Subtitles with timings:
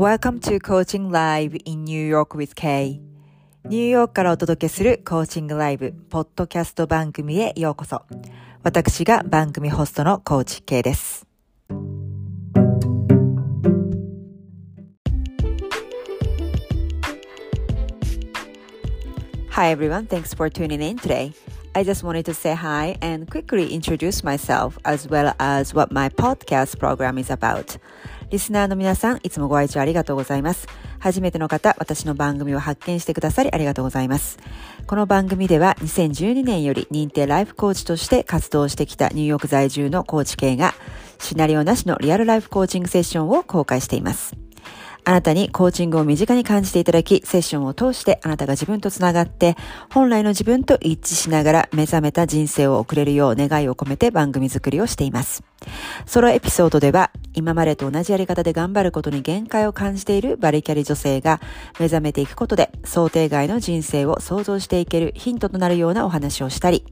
[0.00, 3.02] Welcome to Coaching Live in New York with Kay
[3.68, 8.00] ニューヨークからお届けするコーチングライブポッドキャスト番組へようこそ
[8.62, 11.26] 私が番組ホストのコーチ K です
[19.50, 21.34] Hi everyone, thanks for tuning in today.
[21.74, 26.08] I just wanted to say hi and quickly introduce myself as well as what my
[26.08, 27.76] podcast program is about.
[28.30, 30.68] リスナーの皆さん、いつもご愛聴ありがとうございます。
[31.00, 34.38] 初めての方、私の番組を発見してくださりありがとうございます。
[34.86, 40.74] この番組では2012年より認定ライフコーチとして活動してきたニューヨーク在住のコーチ系が
[41.18, 44.36] シナリオなしのリアルライフコーチングセッションを公開しています。
[45.04, 49.56] あなたにコーチングを身近に感じていただき、セッションを通してあなたが自分とつながって、
[49.92, 55.42] 本来の自分と一致しながら目覚めた人生を送れるよう願いを込めて番組作りをしています。
[56.06, 61.40] ソロエピソードでは、今までと同じやり方で頑張ることに限界を感じているバリキャリ女性が
[61.78, 66.84] 目覚めていくことで想定外の人生を想像していけるヒントとなるようなお話をしたり、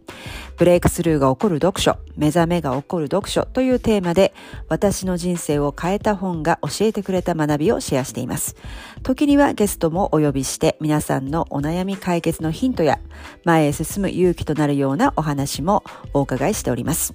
[0.57, 4.33] ブレイクスルーが起こる読書、目覚めが起こる読書というテーマで
[4.69, 8.57] 私の人生を変えた本が教えてくれた学びをシェアしています。
[9.03, 12.99] 時にはゲストもお呼びして皆さんのお悩み解決のヒントや
[13.45, 15.83] 前へ進む勇気となるようなお話も
[16.13, 17.15] お伺いしております。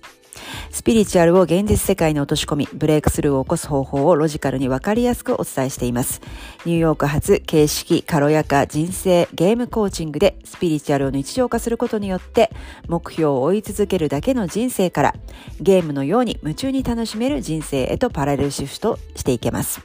[0.72, 6.22] スピリチュアルを現実世界に落とし込み、ブレイクスルーを起こす方法をロジカルにわかりやすくお伝えしています。
[6.66, 12.52] ニューヨーク発形式、軽やか、人生、ゲームコーチングでスピリチュアルを日常化することによって、
[12.88, 15.16] 目標を追い続けるだけの人生から、
[15.60, 19.82] ゲームのように夢中に楽しめる人生へとパラレルシフトしていけます。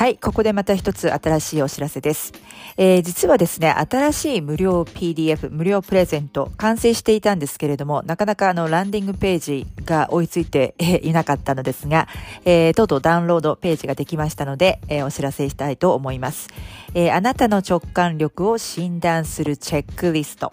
[0.00, 2.32] はい、ここでまた一つ新しいお知らせです。
[2.82, 12.08] えー、実はですね、新しい無料 PDF、無料プレゼント、完成していたんですけれども、なかなかあの、ランディングページが追いついていなかったのですが、
[12.46, 16.48] えー、とうとうダウンロードページができましたので、えー、お知らせしたいと思います。
[16.94, 20.50] えー、あなたの直感力を診断するチェックリスト。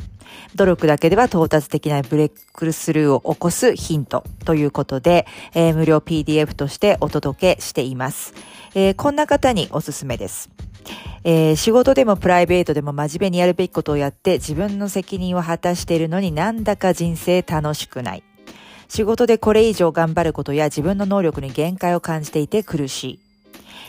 [0.55, 8.33] 努力だけでは到達できないブレイクスルーを起こすヒントということで、えー、無料 PDF としてお届けしています。
[8.75, 10.49] えー、こんな方におすすめです。
[11.23, 18.23] えー、仕事でもプライベートでも真面目にやるべきことをやって自分の責任を果たしているのになんだか人生楽しくない。
[18.87, 23.19] 仕事でこれ以上頑張ることや自分の能力に限界を感じていて苦しい。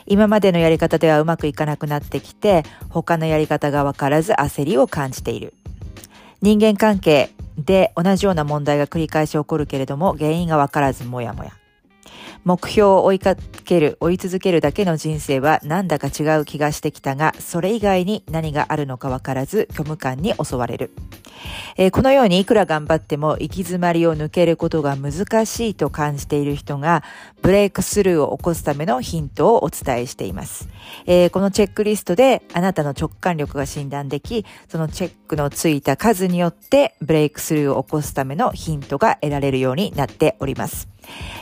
[0.06, 5.54] 今までのやり方ではうまくいかなくなってきて、他のやり方がわからず焦りを感じている。
[6.41, 11.53] 人間関係で同じような問題が繰り返し起こるけれども、原因がわからずもやもや。
[12.44, 20.91] 目標を追いかける、追い続けるだけの人生はなんだか違う気がしてきたが、それ以外に何があるのかわからず虚無感に襲われる。
[21.76, 27.04] えー、このようにいくら頑張っても行き詰まりを抜けることが難しいと感じている人が
[27.42, 30.69] ブレイクスルーを起こすためのヒントをお伝えしています。
[31.06, 40.88] えー、このチェックリストであなたの直感力が診断でき、そのチェックのついた数によってブレイクスルーを起こすためのヒントが得られるようになっております。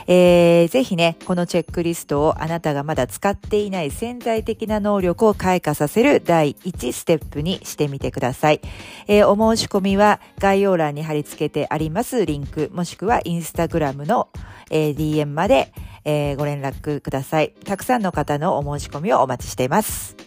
[0.07, 8.61] えー、ぜひね、このチェックリストをあなたがまだ使っていない潜在的な能力を開花させる第1ステップにしてみてください。
[9.07, 14.29] えー、お申し込みは概要欄に貼り付けてありますリンク、もしくはインスタグラムの、
[14.69, 15.73] えー、DM まで、
[16.05, 17.53] えー、ご連絡ください。
[17.65, 20.26] たくさんの方のお申し込みをお待ちしています。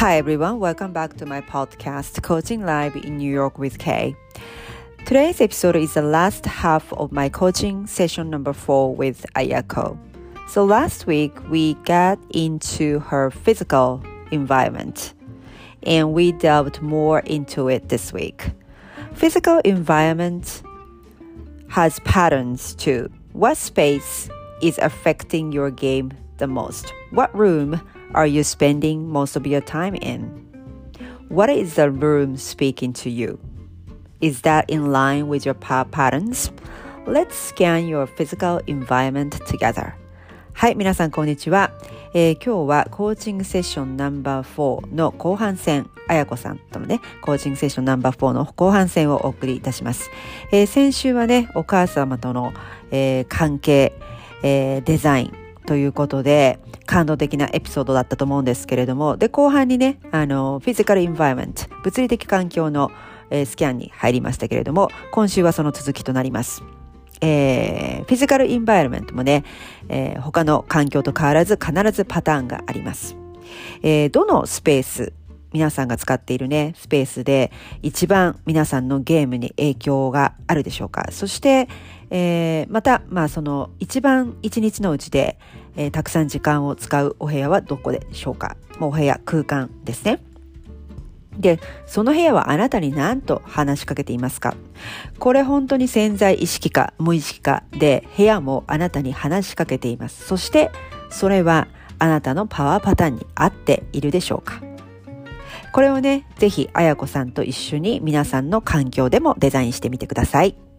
[0.00, 4.16] Hi everyone, welcome back to my podcast, Coaching Live in New York with Kay.
[5.04, 9.98] Today's episode is the last half of my coaching session number four with Ayako.
[10.48, 15.12] So last week we got into her physical environment
[15.82, 18.52] and we delved more into it this week.
[19.12, 20.62] Physical environment
[21.68, 23.12] has patterns too.
[23.34, 24.30] What space
[24.62, 26.90] is affecting your game the most?
[27.10, 27.82] What room
[28.14, 30.22] are you spending most of your time in?
[31.28, 33.38] What is the room speaking to you?
[34.20, 36.50] Is that in line with your patterns?
[37.06, 39.94] Let's scan your physical environment together.
[40.52, 41.70] はい、皆さんこんにちは。
[42.12, 50.10] えー今日はコーチングセッションナンバー4の後半戦、あやこさんとのね、コーチングセッションナンバー4の後半戦をお送りいたします。
[50.50, 52.52] えー先週はね、お母様との、
[52.90, 53.94] えー関係、
[54.42, 62.90] えーデザインということで、感動的なエピソードだったと思うんですけれども、で、後半にね、あの、フィジカルインバイメント、物理的環境の、
[63.30, 66.62] えースキャンに入りましたけれども、今週はその続きとなります。
[67.20, 69.44] えーフィジカルインバイロメントもね、
[69.88, 73.16] えー他の環境と変わらず必ずパターンがあります。
[73.82, 75.12] えーどのスペース、
[75.52, 77.50] 皆さんが使っているね、スペースで
[77.82, 81.68] 一番皆さんのゲームに影響があるでしょうかそして、
[82.10, 85.38] えーまた、まあその一番一日のうちで、
[85.76, 90.20] えーたくさん時間を使うお部屋はどこでしょうかもうお部屋、空間ですね。
[91.38, 94.54] で、その部屋はあなたに何と話しかけていますか
[95.18, 100.26] これ本当に潜在意識か無意識かで部屋もあなたに話しかけています。
[100.26, 100.70] そして
[101.08, 101.68] それは
[101.98, 104.62] あなたのパワーパターンに合っているでしょうか
[105.72, 110.69] これをね、ぜひあやこさんと一緒に皆さんの環境でもデザインしてみてください。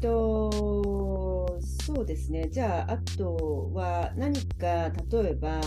[0.00, 2.48] と、そうですね。
[2.50, 5.60] じゃあ、あとは何か、例えば、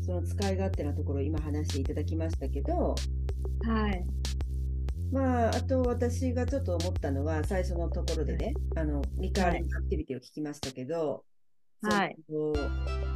[0.00, 2.94] その使い勝手なところ、今話していただきましたけど、
[3.62, 4.04] はい。
[5.12, 11.24] まあ、あと私がちょっと思ったのは、最初のところでね、あの、リカーリングアクティビティを聞きましたけど、
[11.82, 12.16] はい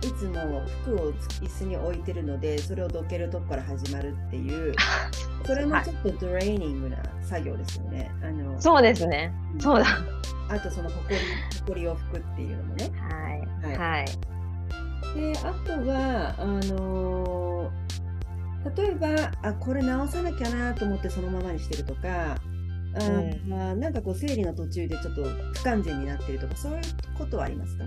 [0.05, 4.75] いつも服を椅子に置いてるので、それをどけるとこから始まるっていう、
[5.45, 8.11] それもちょっとドレーニングな作業ですよね。
[8.23, 9.33] あのそうですね。
[9.55, 9.87] うんそうだ。
[10.49, 11.17] あとそのほこり、
[11.61, 12.91] ほこりを拭くっていうのもね。
[13.63, 13.73] はい。
[13.73, 14.07] はいはい。
[15.15, 17.85] で、あとは、あのー
[18.77, 22.37] 例えば、あ、これ直さなきゃなと思ってそのままにしてるとか、
[22.95, 26.81] あーまあなんかこう整理の途中でちょっと不完全になってるとか、そういう
[27.19, 27.85] ことはありますか？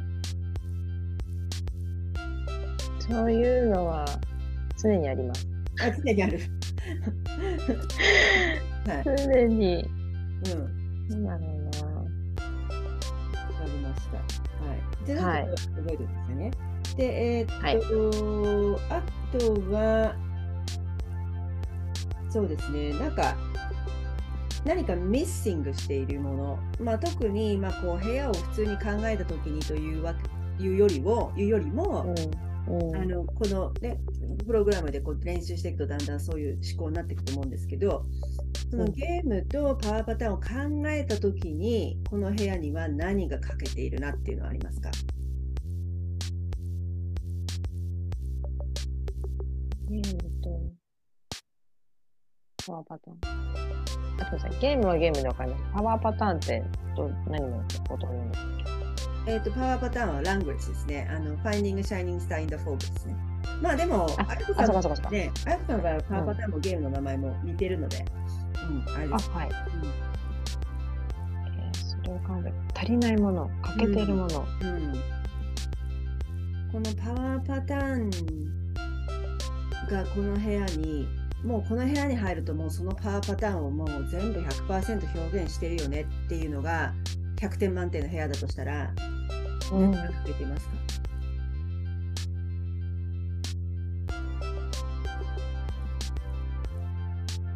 [3.09, 4.05] そういうのは
[4.79, 5.47] 常にあります。
[5.81, 6.39] あ、常にある。
[8.87, 9.03] はい。
[9.05, 9.85] 常に。
[11.09, 11.23] うん。
[11.25, 11.41] なん。
[11.41, 11.95] だろうな。
[11.95, 14.17] わかりました。
[14.17, 15.05] はい。
[15.05, 16.51] じゃあ、はい覚えておいてくださいね。
[16.95, 17.47] で、えーっ
[17.89, 19.01] と、あ
[19.37, 20.15] とは、
[22.29, 23.15] そうですね、なん。
[23.15, 23.35] か、
[24.65, 30.13] 何かミッシングしているもの、まあ、特に、まあ、こう部屋を普通に考えたときにというわ
[30.59, 32.15] いうよりも、いうよりも、うん。
[32.67, 32.95] うん。
[32.95, 33.99] あのこの、ね、
[34.45, 38.05] プログラムでこう練習していくとだんだんそういう思考になっていくと思うんですけど
[38.69, 40.43] そのうんゲームとパワーパターンを考
[40.89, 44.91] えたときにこの部屋には何が欠けているなっていうのはありますか？
[49.89, 50.59] ゲームと、
[52.65, 53.17] パワーパターン。
[54.19, 54.59] あ、すみません。
[54.59, 55.63] ゲームはゲームでわかります。
[55.73, 56.61] パワーパターンって
[56.97, 58.86] ど何のことを言うんですか
[59.29, 61.07] えー、とパワーパターンは language ですね。
[61.11, 63.15] あの Finding a Shining Star in the Fog ですね。
[63.61, 65.11] まあでも、ああやこあ、さんそうかそうかそうか。
[65.11, 68.05] ね、あやこさんはパワーパターンもゲームの名前も似てるので、
[68.55, 69.29] うん、あれあ、です。
[69.31, 69.49] はい。
[69.49, 69.53] うん
[71.59, 72.53] えーそれを考える。
[72.73, 74.45] 足りないもの、欠けているもの。
[74.61, 74.93] うん
[76.71, 78.09] このパワーパターン
[79.89, 81.07] がこの部屋に
[81.43, 86.93] もうこの部屋に入るともうそのパワーパターンをもう全部100%表現してるよねっていうのが
[87.37, 89.16] 100点満点の部屋だとしたらうん
[89.71, 90.75] 何が書けていますか、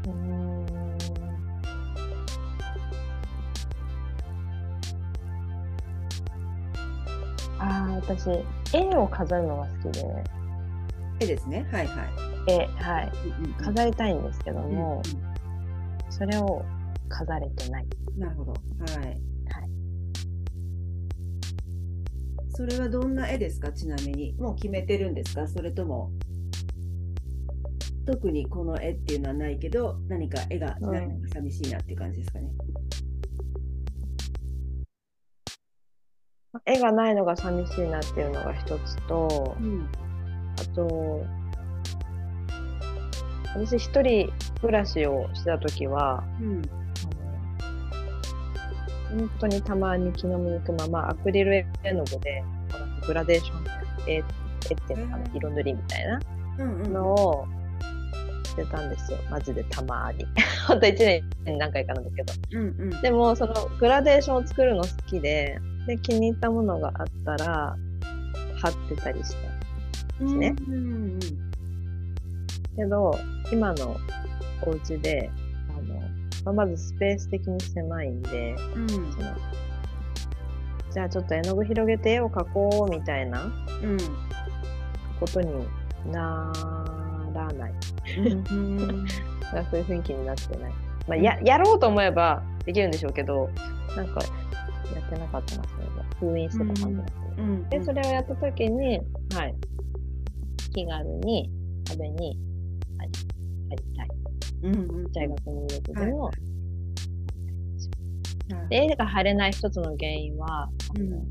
[0.06, 0.65] うーん
[7.60, 8.30] ああ、私、
[8.74, 10.24] 絵を飾るのが好きで、
[11.20, 12.10] 絵ですねはいはい。
[12.48, 13.12] 絵、はい。
[13.25, 15.32] うんうん飾りたいんですけども、うん
[16.12, 16.65] それを
[17.10, 17.88] 飾れてない。
[18.15, 19.30] うんなるほどはい。
[22.53, 23.72] それはどんな絵ですか？
[23.72, 24.34] ちなみに。
[24.34, 25.48] もう決めてるんですか？
[25.48, 26.12] それとも。
[28.05, 31.08] 特にこの絵っていうのはないけど何か絵がない。
[31.08, 32.50] のが寂しいなっていう感じですかね？
[36.65, 39.89] 絵がないのが寂しいなっていうのが一つと、うん。
[40.60, 41.25] あと、
[43.55, 46.62] 私一人暮らしをしてた時は、うん
[49.12, 52.44] 本当にたまに気の向くままアクリル絵の具で
[53.06, 53.65] グラデーション
[54.08, 54.24] 絵絵っ
[54.88, 56.20] ていうのかな色塗りみたいな
[56.89, 57.48] のを
[58.46, 59.18] してたんですよ。
[59.30, 60.25] マジでたまに。
[60.68, 62.34] 本当1年に何回かなんですけど。
[62.51, 63.01] うんうん。
[63.01, 67.75] でもそのグラデーションを作るの好きでで気に入ったものがあったら
[68.58, 70.56] 貼ってたりしたですね。
[70.68, 71.20] うんうん。
[72.75, 73.18] けど
[73.51, 73.98] 今の
[74.65, 75.30] お家で
[76.45, 79.05] まあ、まずスペース的に狭いんで、うんその
[80.91, 83.43] じゃあちょっと絵の具広げて絵を描こうみたいな
[83.81, 83.98] うん
[85.19, 85.65] ことに
[86.12, 86.51] な
[87.33, 87.74] らない。
[88.17, 89.07] うん
[89.69, 90.71] そういう雰囲気になってない。
[91.07, 93.50] まあ、ややろうと思えばできるんでしょうけど、
[93.95, 94.21] なんか
[94.95, 96.05] やってなかったな、それは。
[96.19, 97.36] 封印してた感じだったね。
[97.38, 99.01] うんで、それをやったときに、
[99.33, 99.55] はい、
[100.74, 101.51] 気軽に
[101.88, 102.38] 壁に
[102.98, 104.20] 貼りたい。
[104.63, 104.77] うんう
[105.08, 105.12] ん。
[105.12, 106.34] 大学入学でも、はい
[108.70, 111.25] で絵が貼れない一つの原因は、うん。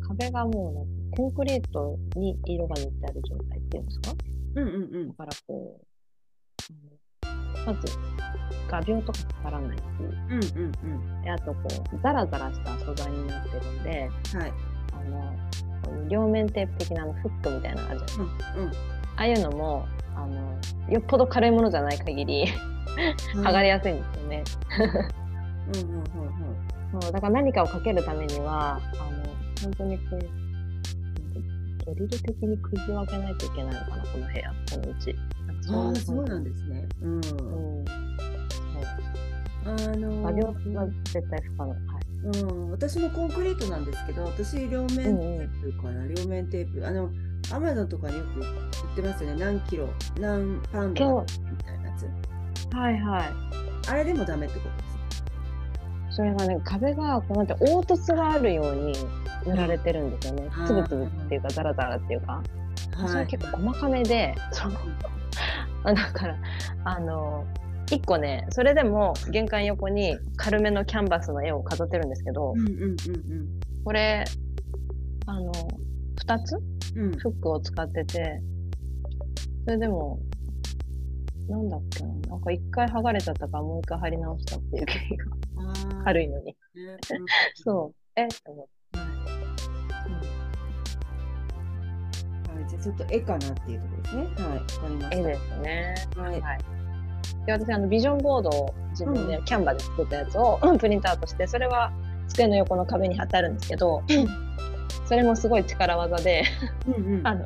[0.00, 4.12] 壁がもうコンクリートに色が塗ってある状態っていうんですか？
[4.56, 5.08] うんうんうん。
[5.08, 5.86] だからこう、
[7.66, 7.98] あのまず
[8.68, 10.10] 画鋲とかかからないっていう。
[10.10, 11.22] うんうんうん。
[11.22, 11.60] であとこ
[11.92, 14.52] う、ザラザラした素材になってるんで、はい。
[14.92, 18.54] あの、両面テープ的なあのフックみたいなのあるじゃないですか。
[18.56, 20.58] うんああいうのも、あの、
[20.90, 22.44] よっぽど軽いものじゃない限り、
[23.34, 24.44] うん剥がれやすいんですよね。
[25.74, 26.04] うんうんうんうん
[27.00, 29.24] そうだから何かをかけるためには、あの、
[29.62, 30.20] 本当にこう、
[31.84, 35.16] ドリル的にくじを開けないといけないのかな、この部屋、このうち。
[35.70, 37.84] ああいそうなんですねうんうん。
[39.66, 41.70] あの画鋲は絶対不可能。
[41.70, 41.78] はい。
[42.24, 46.86] うん、私もコンクリートなんですけど、私両面テープかな、両面テープ。
[46.86, 47.10] あの、
[47.52, 49.44] アマゾンとかによく売ってますよね。
[49.44, 49.88] 何キロ、
[50.20, 52.74] 何パウンド今みたいなやつ。
[52.74, 53.24] はいはい。
[53.88, 54.90] あれでもダメってことで
[56.10, 58.94] すそれがね、壁が、こうなんて凹凸があるように
[59.46, 62.42] 塗られてるんですよねつぶつぶっていうか、ザラザラっていうか。
[62.96, 64.68] かそれ結構細かめで、そ
[65.84, 66.36] だから、
[66.84, 67.44] あの、
[67.90, 72.96] 一個ね、それでも玄関横に軽めのキャンバスの絵を飾ってるんですけど、うんうん
[73.84, 74.24] これ、
[75.26, 75.52] あの、
[76.26, 76.56] 二つ？
[76.56, 78.40] フックを使ってて、
[79.64, 80.18] それでも、
[81.48, 85.24] なんだっけな、なんか一回剥がれちゃったからもう一回貼り直したっていう経緯が
[86.04, 86.46] 軽いのに。
[86.46, 86.54] ね
[87.54, 88.20] そう。
[88.20, 88.24] え？
[88.24, 88.74] って思って。
[92.68, 94.22] じゃあちょっと絵かなっていうところですね。
[94.22, 95.16] はい、わかりました。
[95.18, 95.94] 絵ですね。
[96.16, 96.40] はい。
[96.40, 96.58] はい。
[97.46, 101.92] で、私、あの、ビジョンボードを自分でキャンバーで作ったやつをプリントアウトして、それは
[102.28, 104.02] 机の横の壁に貼ってあるんですけど、
[105.06, 106.44] それもすごい力技で、
[106.86, 107.26] うんうん。
[107.26, 107.42] あの、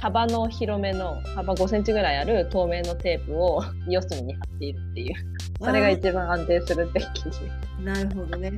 [0.00, 5.14] 幅の広めの、幅5センチぐらいある透明のテープを四隅に貼っているっていう。
[5.60, 7.40] それが一番安定するって記事。
[7.82, 8.52] なるほどね。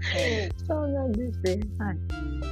[0.66, 1.40] そうなんです。
[1.78, 1.96] はい。
[1.96, 2.48] うんわ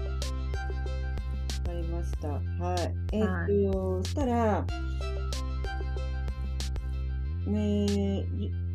[1.67, 2.29] かりました。
[2.29, 2.95] はい。
[3.13, 4.67] えっ、はと、そしたら、
[7.47, 8.25] ね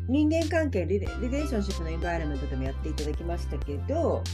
[0.08, 4.24] 人間関係リレ、リレーションシップのエンバイラメントでもやっていただきましたけど、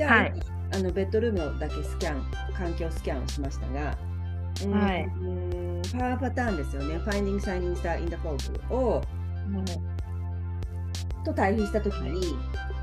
[0.00, 0.32] じゃあ、はい
[0.72, 2.24] あのベッドルームだけスキャン、
[2.56, 3.98] 環境スキャンをしましたが、
[4.64, 9.02] うんはいうんパワーパターンですよね、Finding Shining Star in the Fog を
[11.24, 12.34] と対比したときに、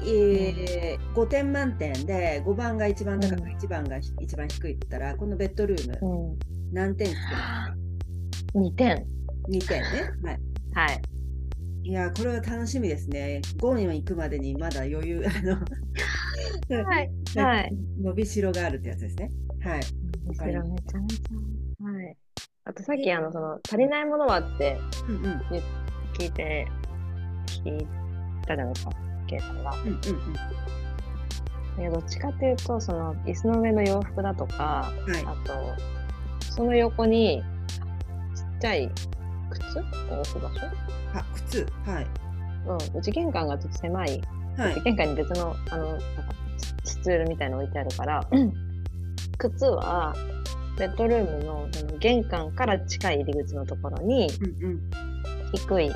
[0.05, 6.39] えー5点満点で5番が一番高く、うん1番が一番低いって言ったら、このベッドルーム、うん。
[6.71, 7.73] 何点つけま
[8.35, 9.05] すか？2点。
[9.49, 9.87] ?2 点ね。
[10.23, 10.39] はい。
[10.73, 11.01] はい。
[11.83, 13.41] いやー、これは楽しみですね。
[13.59, 15.57] 5に行くまでにまだ余裕、あの、
[16.69, 17.11] はい。
[17.35, 17.73] はい。
[18.01, 19.31] 伸びしろがあるってやつですね。
[19.61, 19.81] はい。
[20.25, 21.83] むしろめちゃめちゃ。
[21.83, 22.17] はい。
[22.65, 24.77] あとさっきあの、その、足りないものはって
[25.07, 25.41] うんうん。
[26.17, 26.67] 聞いて、
[27.63, 27.87] 聞い
[28.45, 28.91] たじゃないですか、
[29.27, 29.71] ケイさんが。
[29.71, 29.97] うんうん
[31.79, 35.13] いやどっちかっていうと、その、椅子の上の洋服だとか、うん。
[35.13, 35.23] はい。
[35.25, 37.43] あと、その横に、
[38.35, 38.91] ちっちゃい
[39.51, 39.81] 靴を
[40.21, 40.65] 置く場所？
[41.13, 41.67] あ、靴。
[41.85, 42.07] はい。
[42.65, 42.97] うん。
[42.97, 44.19] うち玄関がちょっと狭い。
[44.57, 44.81] はい。
[44.83, 46.03] 玄関に別の、あの、なんか、
[46.83, 48.27] スツールみたいなの置いてあるから、
[49.37, 50.15] 靴は、
[50.77, 54.81] ベッドルームのその玄関から近い入り口のところに、うんうん。
[55.53, 55.91] 低い、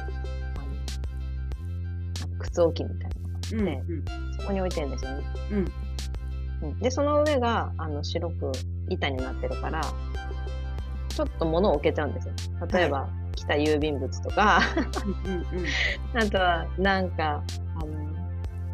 [2.40, 4.04] 靴置きみたいなのがあって、うんうん。
[4.40, 5.24] そこに置いてるんですよね。
[5.52, 5.58] うん。
[5.58, 8.52] うんで、その上が、あの、白く
[8.90, 9.82] 板になってるから、
[11.10, 12.34] ちょっと物を置けちゃうんですよ。
[12.72, 14.62] 例えば、来た郵便物とか、
[15.26, 15.66] うんうんうん。
[16.22, 17.44] あとは、なんか、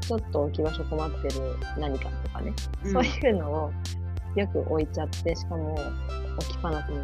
[0.07, 2.53] ちょっと置き場所困ってる何かとかね、
[2.85, 3.71] うんそういうのを
[4.35, 6.99] よく置いちゃって、しかも置きっぱなしに。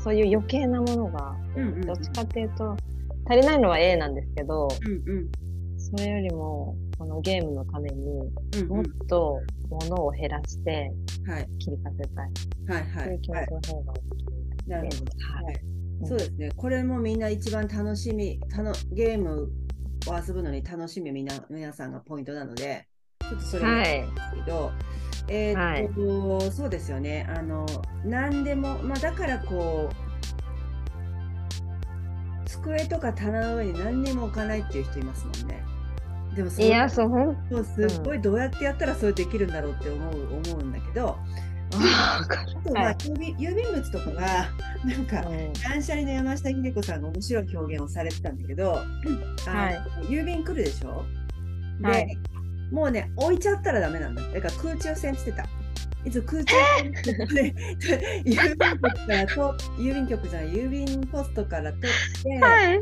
[0.00, 2.76] そういう余計なものが、うんうんうんどっちかっていうと、
[3.26, 5.28] 足りないのは A なんですけど、うんうん。
[5.78, 9.40] それよりも、このゲームのためにうんもっと
[9.70, 10.92] 物を減らして
[11.26, 11.48] はい。
[11.58, 12.30] 切り替えたい。
[12.68, 13.20] ういういはい。
[13.20, 15.02] 気持ちの方が大きい。
[15.44, 15.60] はい
[16.04, 16.50] そうですね。
[16.56, 19.50] これもみんな一番楽しみ、たのゲーム
[20.08, 22.88] を遊ぶのに楽しみみな皆さんがポイントなので、
[23.20, 23.86] ちょっとそれなんはい。
[23.86, 24.72] ですけど、
[25.28, 27.26] えーっと、そうですよね。
[27.28, 27.66] あの、
[28.04, 30.08] 何でも、まあだからこう、
[32.46, 35.64] 机とか棚の上に何にも置かないっていう人いますもんね。
[36.34, 41.16] でもそいや、そうすっごいどうやってやったらそれできるんだろうって思う思うんだけど、
[41.74, 42.94] ああとははい。
[42.94, 44.48] 郵便郵便物とかが
[44.84, 45.52] なんかうん。
[45.54, 50.04] 断捨離の山下秀子さんが面白い表現をされてたんだけど、はい。
[50.08, 51.04] 郵便来るでしょ？
[51.80, 52.18] で、はい。
[52.72, 54.22] もうね置いちゃったらダメなんだ。
[54.22, 55.44] だから空中戦してた。
[56.04, 56.92] いつも空中戦？
[57.34, 57.54] で
[58.24, 62.80] 郵便局からと郵便局じゃない郵便ポストから取って、はい。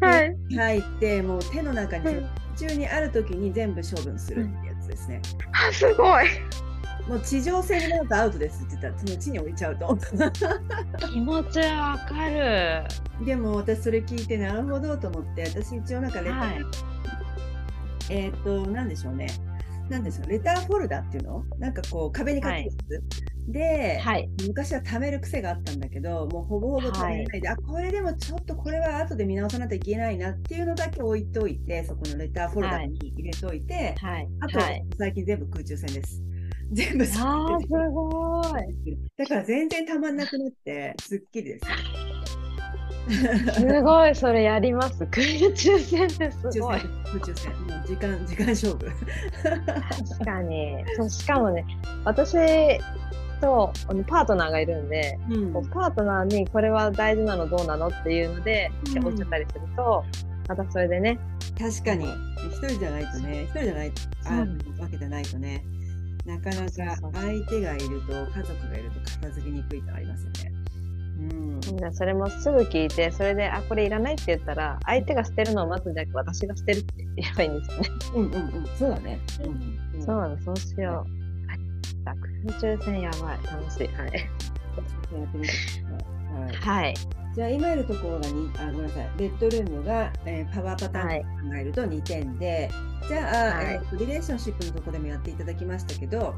[0.00, 0.36] はい。
[0.54, 2.24] 入ってもう手の中に
[2.56, 5.20] 中にある時に全部処分するってやつですね、
[5.52, 6.26] あ、すごい。
[7.08, 9.98] もう地上戦になるとアウトですって言ったらその地に置いちゃうと
[11.10, 12.84] 気持ちわかる。
[13.24, 16.64] でも私それ聞いてなるほどと思って私一応なんかレター、はい
[18.10, 19.28] えっ、となんでしょうね
[19.88, 21.44] なんでしょうレターフォルダっていうの？
[21.58, 23.02] なんかこう壁に書くやつ、
[23.48, 24.28] で、はい。
[24.46, 34.28] 昔は貯める癖があったんだけどもうほぼほぼ貯めないで、あこれでもちょっとこれは後で見直さないといけないなっていうのだけ置いといてそこのレターフォルダに入れといて、はい。
[34.40, 34.84] あと、はい。
[34.98, 36.22] 最近全部空中戦です。
[36.72, 38.42] 全部すご
[38.86, 38.98] い。
[39.16, 41.66] だから全然たまんなくなってすっきりです。
[43.54, 45.06] すごい、それやります。
[45.06, 46.80] 空中戦ってす空中ごい。
[46.80, 48.78] 戦、空中戦、もう時間時間勝負。
[50.08, 50.84] 確かに。
[50.96, 51.64] そう、しかもね、
[52.04, 52.32] 私
[53.40, 53.72] と
[54.06, 60.04] パートナーがいるんで、うんパートナーにこれは大事なのどうなのっていうので、うんおっしゃったりすると、
[60.48, 61.18] またそれでね、
[61.58, 62.04] 確かに
[62.48, 63.92] 一人じゃないとね、一人じゃない
[64.26, 65.64] あわけじゃないとね、
[66.28, 70.52] なかなか相手がいると家族がいると片付けにくいとありますよね。
[71.20, 71.60] うん。
[71.60, 77.88] じゃあそれもすぐ聞いて、それで、あ、これいらないって言ったら、相手が捨てるのを待つんじゃなくて、私が捨てるって言えばいいんですよね。
[78.14, 79.18] うんうんうん、そうだね。
[79.42, 81.46] うんうん、そうなの、そうしよう。
[81.48, 81.58] はい。
[82.04, 82.14] あ
[82.46, 83.38] 空中戦やばい。
[83.46, 83.88] 楽しい。
[83.88, 84.12] はい。
[84.12, 86.42] やってみてください。
[86.42, 86.54] はい。
[86.56, 86.94] はい。
[87.38, 89.10] じゃあ今いるところがにあごめんなさい。
[89.16, 92.68] ベッドルームが、えーパワーパタはいーンで考えると2点で、
[93.06, 93.74] じゃあ、はい。
[93.76, 96.34] えーとリレーションシップのところでもやっていただきましたけど、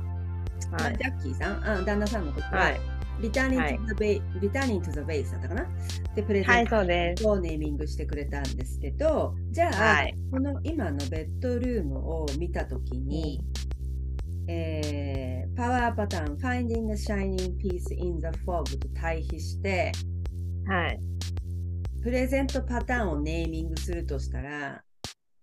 [0.71, 0.99] まあはい。
[0.99, 1.65] ジャッキーさん？
[1.65, 2.55] あ旦那さんのこと？
[2.55, 2.81] は、はい。
[3.23, 3.79] リターニンはい。
[3.79, 5.67] グ・トゥ・ベイリターニング・ザ・ベースだったかな？
[6.15, 6.67] でプレゼはい、ン。
[6.67, 9.35] トをネーミングしてくれたんですけど。
[9.53, 10.15] じゃあ、はい。
[10.31, 13.41] この今のベッドルームを見たときに、
[14.49, 19.93] えーパワーパターン Finding a Shining Piece in the Fog と対比して
[20.71, 21.01] はい。
[22.01, 24.85] プレゼントパターンをネーミングするとしたら、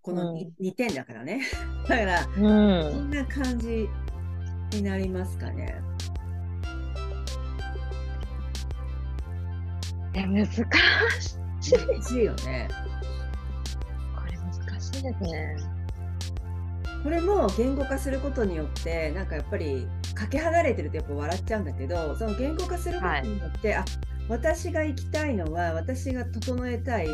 [0.02, 1.42] この 2,、う二点だからね。
[1.86, 3.10] だから、うこん。
[3.10, 3.90] んな感じ
[4.72, 5.82] になりますかね。
[10.16, 10.63] いや、難しい。
[10.63, 10.70] こ
[11.62, 12.70] 難しいよね。
[14.32, 15.58] れ難しいですね。
[17.04, 23.84] これも言語化することによって、なんかやっぱり、かけ離れてるとやっぱ笑っちゃうんだけど、その言語化することによって、あ
[24.30, 27.08] 私が行きたいのは、私が整えたい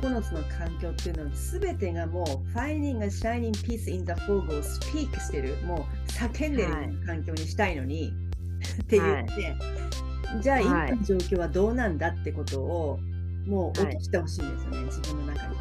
[0.00, 8.12] 9つの環境っていうのは、すべてがもう、Finding a Shining Piece in the Fog をスピークしてる、もう叫んでるはい環境にしたいのに、
[8.82, 9.56] って言って、
[10.42, 10.64] じゃあはい。
[10.64, 12.98] 今の状況はどうなんだってことを、
[13.46, 15.56] もうはい落としてほしいんですよね、自分の中に。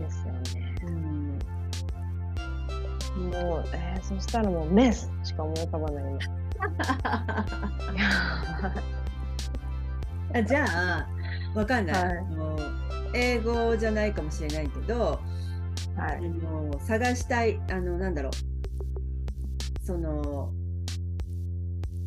[0.00, 0.74] ですよね。
[0.82, 1.38] うん。
[3.30, 6.04] もう、えー、そしたらもうメスしか思い浮かばない
[10.34, 10.66] あじゃ
[10.98, 11.08] あ、
[11.54, 12.58] わかんない、はいあの。
[13.14, 15.20] 英語じゃないかもしれないけど、
[15.96, 16.22] あはい。
[16.22, 20.52] の探したい、あの、なんだろう、その、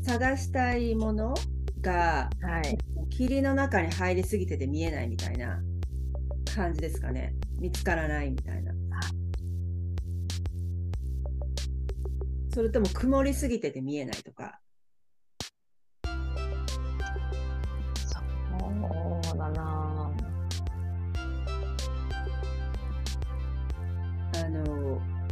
[0.04, 1.34] 探したいもの
[1.82, 2.78] がはい。
[3.10, 5.62] 霧の中に入りすぎてて見えないみたいな
[6.56, 7.34] 感じですかね。
[7.60, 8.74] 見つからないみたいな。
[12.54, 14.60] それとも曇りすぎてて見えないとか。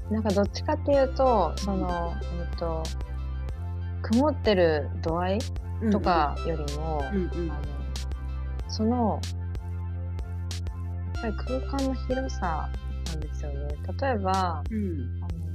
[0.09, 2.83] なんかどっちかっていうと、その、えっと、
[4.03, 5.39] 曇ってる度合い
[5.91, 7.61] とかよりも、うんうん、あの
[8.67, 9.19] その
[11.23, 12.69] やっぱり空間の広さ
[13.07, 13.75] なんですよね。
[13.99, 14.77] 例えば、うん。
[14.77, 15.45] うんあの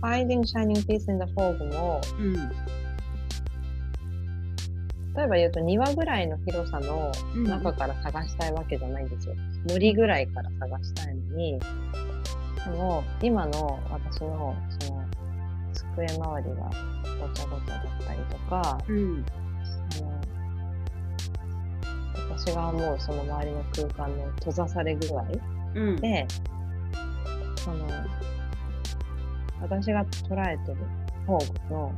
[0.00, 2.67] Finding Shining Piece in the Fog も、うん
[5.18, 9.34] 例えば言うと2話ぐらいの広さのうん中から探したいわけじゃないんですよ。
[9.68, 15.04] 森ぐらいから探したいのに、でも今の私のその
[15.72, 16.70] 机周りが
[17.20, 19.24] ごちゃごちゃだったりとか、うん
[19.96, 20.20] あの
[22.30, 25.24] 私が思うその周りの空間の閉ざされ具合
[25.74, 26.28] うんで、
[27.56, 27.88] その、
[29.60, 30.76] 私が捉えてる
[31.26, 31.92] フォークの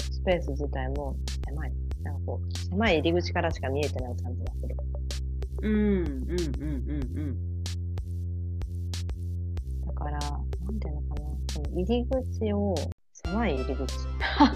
[0.00, 1.14] スペース自体も
[1.46, 1.89] 狭い。
[2.02, 4.76] なんかこう、狭い入り口からしか見えてない感じがする。
[5.62, 7.60] うんうんうんうん
[9.86, 11.20] だから、なんていうのかな、
[11.52, 12.74] その入り口を、
[13.12, 13.94] 狭い入り口。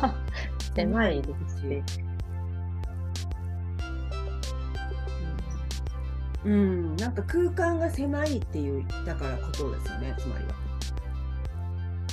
[0.75, 1.95] 狭い入り口。
[6.45, 6.53] うん。
[6.53, 10.55] うん、なんか空間が狭いっていうだからことですよね、つまりは。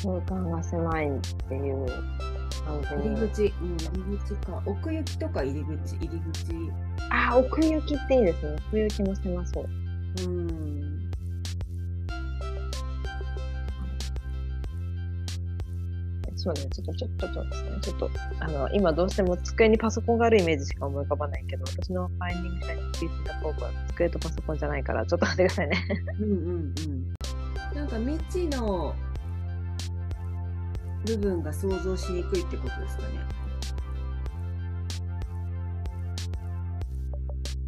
[0.04, 1.12] 空間が狭いっ
[1.48, 1.86] ていう。
[2.66, 4.62] 入り口、うん、入り口か。
[4.66, 6.54] 奥行きとか入り口、入り口。
[7.10, 8.56] あ、奥行きっていいですね。
[8.68, 9.66] 奥行きも狭そう。
[10.26, 11.12] うん。
[16.44, 17.70] そうね、ちょっと、ちょっと、ちょっとですね。
[17.82, 25.86] ちょっと、あの、今どうしても机にパソコンがあるイメージしか思い浮かばないけど、私のファインディング社にピースたフォークは机とパソコンじゃないから、ちょっと待ってくださいね。
[26.20, 27.76] うんうんうん。
[27.76, 28.96] なんか未知の
[31.06, 33.10] 部分が想像しにくいってことですかね。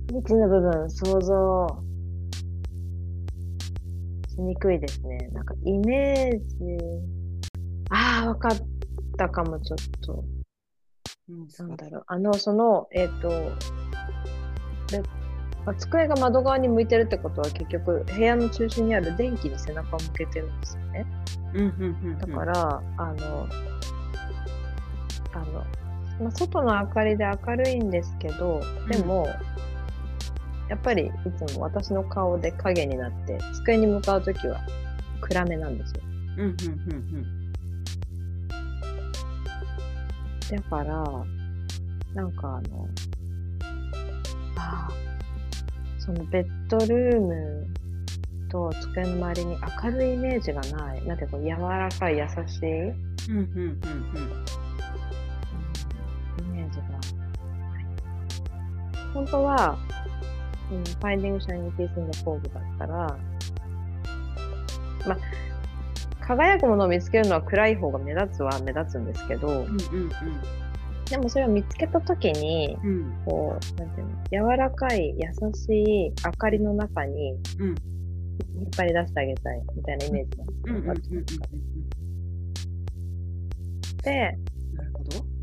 [0.07, 1.67] 未知の部分、想像
[4.29, 5.29] しにくいですね。
[5.33, 6.45] なんか、イメージ、
[7.89, 8.51] ああ、わかっ
[9.17, 10.23] たかも、ちょっと。
[11.29, 12.03] うん、なんだろう。
[12.07, 13.29] あの、その、えっ、と、
[14.89, 15.01] で
[15.65, 21.05] まあ、机が窓側に向いてるってことは結局部屋の中心にある電気に背中を向けてるんですよね。
[21.53, 22.17] うんうんうん。
[22.17, 23.47] だから、あの、
[25.33, 25.65] あの、
[26.21, 29.27] まあ、外の明かりで明るいんですけど、でも、
[30.69, 34.59] やっぱりいつも私の顔で影になって、机に向かうときは
[35.21, 36.01] 暗めなんですよ。
[36.37, 37.43] うんうんうん
[40.51, 41.03] だから、
[42.13, 42.87] なんかあの、
[44.55, 44.91] ああ、
[45.97, 47.67] そのベッドルーム
[48.53, 51.03] と机の周りに明るいイメージがない。
[51.05, 52.95] なんていうか柔らかい優しい、うん、
[53.31, 53.33] うん。
[53.33, 54.45] うんうんうん
[56.39, 56.99] イメージがない。
[59.13, 59.77] 本当は、
[60.71, 61.39] うん、Finding in
[62.11, 63.17] the Fog だったら、
[65.07, 65.17] まあ、
[66.21, 69.55] 輝くものを見つけるのは暗い方が目立つは目立つんですけど、うん。
[69.55, 69.79] うんうん
[71.09, 72.89] でもそれを見つけたときに、うん。
[72.89, 77.75] うんこう、なんていうの、柔らかい、優しい明かりの中にうん
[78.55, 80.37] 引っ張り出してあげたいみたいなイメージ
[80.83, 80.95] なん
[84.03, 84.37] で。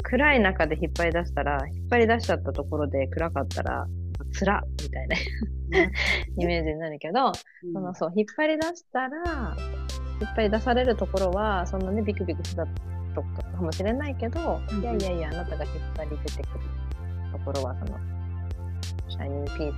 [0.02, 3.86] 暗い中で引っ張り出したら、引っ張り出しちゃったところで暗かったら、
[4.32, 7.32] つらみたいなイメージになるけど、
[7.72, 9.56] そのそう、引っ張り出したら、
[10.20, 12.66] 引っ張り出されるところは、そんなね、ビクビクしてた
[13.14, 14.82] とこかもしれないけど、うんうん。
[14.82, 16.64] いやいやいや、あなたが引っ張り出てくる
[17.32, 17.98] ところは、その、
[19.08, 19.72] シャイニングピー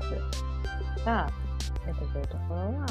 [0.98, 1.28] スが
[1.86, 2.86] 出てくるところは、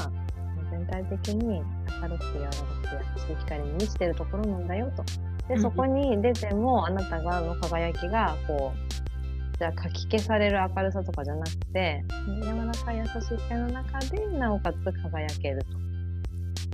[0.72, 1.62] 全体的に
[2.02, 2.90] 明るくて柔らかくて
[3.30, 5.04] 優しい光に満ちてるところなんだよと。
[5.48, 8.78] で、そこに出ても、あなたがの輝きが、こう、
[9.58, 12.04] じゃあ、かき消される明るさとかじゃなくて、
[12.42, 15.68] 柔らかい優しい光の中で、なおかつ輝けると。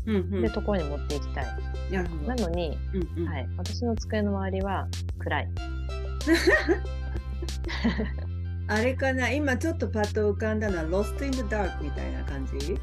[0.07, 0.41] うんうん。
[0.41, 1.45] で、ところに持っていきたい。
[1.91, 2.03] な。
[2.35, 3.27] のに、うんうん。
[3.27, 4.87] はい、私の机の周りは
[5.19, 5.49] 暗い。
[8.69, 9.31] あれかな？
[9.31, 12.77] 今ちょっとパッと浮かんだのは Lost in the Dark みたいな感じ？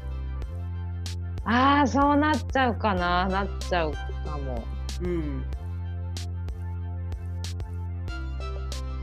[1.43, 3.27] ああ、そうなっちゃうかな。
[3.27, 3.99] なっちゃうか
[4.39, 4.63] も。
[5.03, 5.43] うん。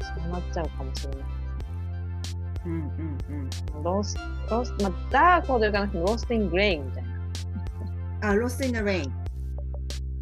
[0.01, 1.21] そうなっちゃうかもしれない。
[2.67, 2.81] うんうん
[3.77, 3.83] うん。
[3.85, 4.17] ロース、
[4.51, 7.05] ロース、まあ、ダークほどいかなくて、ロースティングレイみたい
[8.21, 8.31] な。
[8.31, 9.09] あ、Lost in the Rain。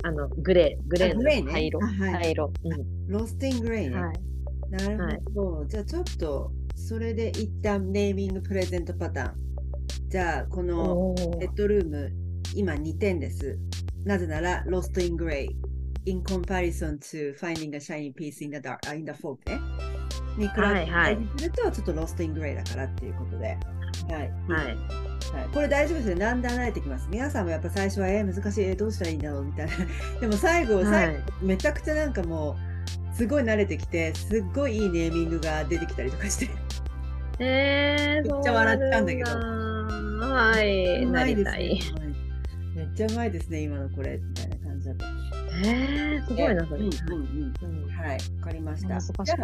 [0.02, 1.80] あの、グレー、グレーのあグレーね灰色。
[1.82, 2.52] あはい灰色。
[3.08, 3.96] Lost in Grey ね。
[3.96, 4.02] うん。
[4.02, 4.20] はい。
[4.70, 5.64] なるほど。
[5.66, 9.34] じゃあちょっと、それで一旦ネーミングプレゼントパターン。
[10.08, 12.12] じゃあ、このベッドルーム、
[12.54, 13.58] 今2点です。
[14.04, 15.48] なぜなら、Lost in Grey。
[16.06, 19.60] in comparison to finding a shiny piece in the dark, あ in the fog ね。
[20.38, 23.46] に比べて、はいはいすると、ちょっと Lost in Grey だからっていうことで。
[23.46, 24.30] はい。
[24.48, 24.76] はい。
[25.30, 26.16] はい、これ大丈夫ですよ。
[26.16, 27.06] だんだん慣れてきます。
[27.10, 29.72] 皆さんもやっぱ最初は、えー、難しい、えーどうしたらいいんだろうみたいな。
[30.20, 31.22] でも最後、最後はい。
[31.42, 32.69] めちゃくちゃなんかもう、
[33.12, 36.50] すごい慣れてきて、すっごいいいネーミングが出てきたりとかして。
[37.38, 39.30] えー、めっちゃ笑っちゃうんだけど
[40.26, 41.06] はい。
[41.06, 41.76] なりたい。
[41.76, 42.00] ですね。
[42.74, 45.04] めっちゃうまいですね、今のこれ、みたいな感じだと。
[45.64, 46.80] えー、すごいな、それ。
[46.80, 47.84] うんうんうん。
[47.84, 48.88] うんはい、わかりました。
[48.88, 49.36] 難しかっじゃ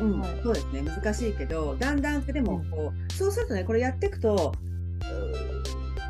[0.00, 4.52] うんはいそうですね、難しいけど、だんだんでもこう、そうするとね、これやっていくと、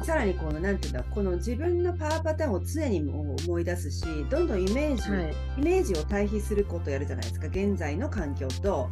[0.03, 5.35] さらにこの、なんていうんだ、この自分のパワーパターンを常に思い出すし、どんどんイメージを、はい。
[5.59, 8.89] イメージを対比することをやるじゃないですか、現在の環境と、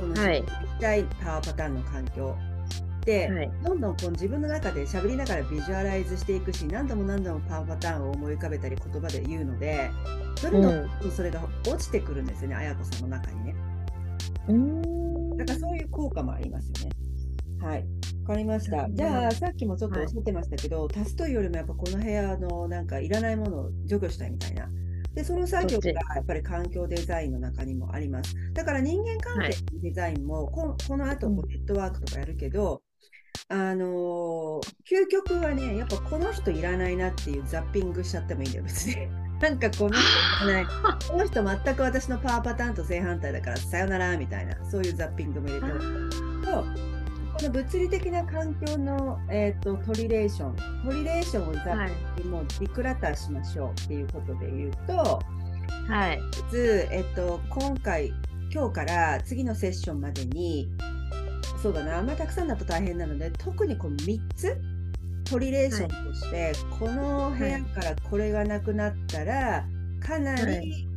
[0.00, 2.36] このはい行きたいパワーパターンの環境。
[3.04, 3.50] で、はい。
[3.64, 9.90] どんどんこう自分の中で喋りながらビジュアライズしていくし、何度も何度もパワーパターンを思い浮かべたり言葉で言うので、
[10.42, 13.54] どんどんそれが落ちてくるんですよね、あやこさんの中にね。
[14.48, 15.36] うん。
[15.36, 17.07] だからそういう効果もありますよね。
[17.60, 17.86] はい。
[18.22, 18.88] わかりました。
[18.90, 24.68] じゃあ、さっきもちょっとおっしゃってましたけど、足すというよりもやっぱこの部屋のなんかいらないものを除去したいみたいな。
[25.14, 28.34] で、その作業がやっぱり環境デザインの中にもあります。
[28.52, 32.82] だから人間関係のデザインも、ここの後こうネットワークとかやるけど、
[33.48, 38.96] あのー究極はね、やっぱこの人いらないなっていうザッピングしちゃってもいいんだよ、別に。
[39.40, 40.66] なんかこの人いらない。
[41.10, 45.82] この人全く私のパワーパターンと正反対だからさよならみたいな、そういうザッピングも入れておく
[46.44, 46.64] と、
[47.38, 51.90] この物理的な環境の、えー、とトリレーション、トリレーションをザはい。
[51.90, 55.20] ッピングもディクラターしましょうっていうことで言うと、
[55.86, 56.20] はい。
[56.20, 58.12] まず、えっと、今回、
[58.52, 60.68] 今日から次のセッションまでに、
[61.62, 64.60] そうだな、あんまりたくさんだと大変なので、特にこの3つ、
[65.22, 69.64] トリレーションとして、この部屋からこれがなくなったら、
[70.00, 70.88] かなはり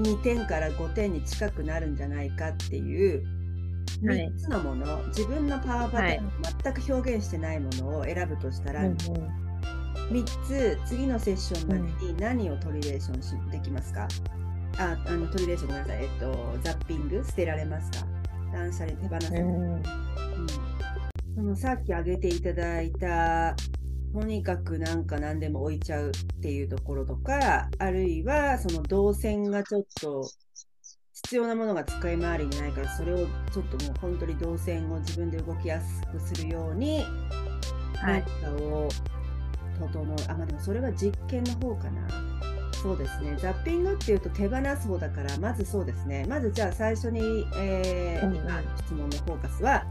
[0.00, 3.37] 2点から5点に近くなるんじゃないかっていう、はい
[4.02, 6.30] 3つのもの、自分のパワーパターンを
[6.62, 8.96] 全く表現してないものを選ぶとしたら、うん
[10.10, 14.08] 3つ次のセッションまでに何をトリレーションしできますか？
[14.78, 18.06] ああのトリレーションごめんなさい、えっと、ザッピング捨てられますか？
[18.50, 19.74] 断捨離手放せます、うん。
[19.74, 19.82] うん。
[21.36, 23.54] そのさっき挙げていただいた
[24.14, 30.26] とにかくなんか何でも置いちゃうっていうところとかあるいはその動線がちょっと
[31.24, 37.04] 必要なものが使い回りにないからそれをちょっともう本当に動線を自分で動きやすくするように
[37.96, 38.24] はい。
[38.42, 38.88] 何かを
[39.78, 42.08] 整うあまあでもそれは実験の方かな。
[42.80, 43.36] そうですね。
[43.40, 46.24] ザッピングっていうと手放す方だからまずそうですね。
[46.28, 49.84] まずじゃあ最初に、えーうん今の質問のフォーカスは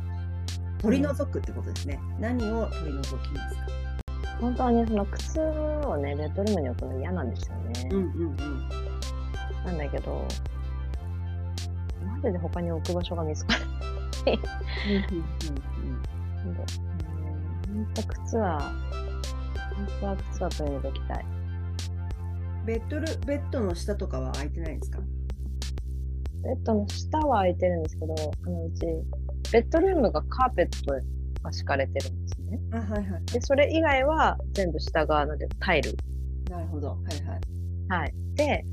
[0.82, 3.68] 取り除くってことですね、何を取り除きますか？
[4.40, 7.90] 本当はね、その靴をね、ベッドルームに置くの嫌なんですよね。
[7.92, 8.70] うんうんうん。
[9.66, 10.26] なんだけど、
[12.08, 14.40] マジで他に置く場所が見つからない？
[14.90, 16.64] うんんで、
[17.70, 18.60] うん、本当靴は、
[19.76, 21.26] 本当は靴は取り除きたい。
[22.66, 25.00] ベッドルベッドの下とかは空いてないんですか？
[26.44, 28.86] ベッドの下は空いてるんですけど、あのうち、
[29.52, 30.94] ベッドルームがカーペット
[31.44, 32.60] が敷かれてるんですね。
[32.72, 35.96] あはいはいで、それ以外は全部下側のでタイル。
[36.50, 37.42] なるほどはいはい
[37.90, 38.14] はい。
[38.36, 38.66] で、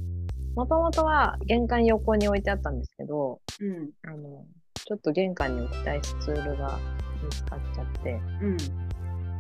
[0.55, 3.91] もともとは玄関横に置いてあったんですけど、うん。
[4.05, 6.79] あの、ちょっと玄関に置きたいスツールが
[7.23, 8.57] 見つかっちゃって、うん。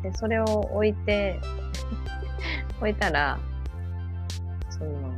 [0.02, 1.38] で、それを置いて、
[2.80, 3.38] 置いたら、
[4.70, 5.12] その、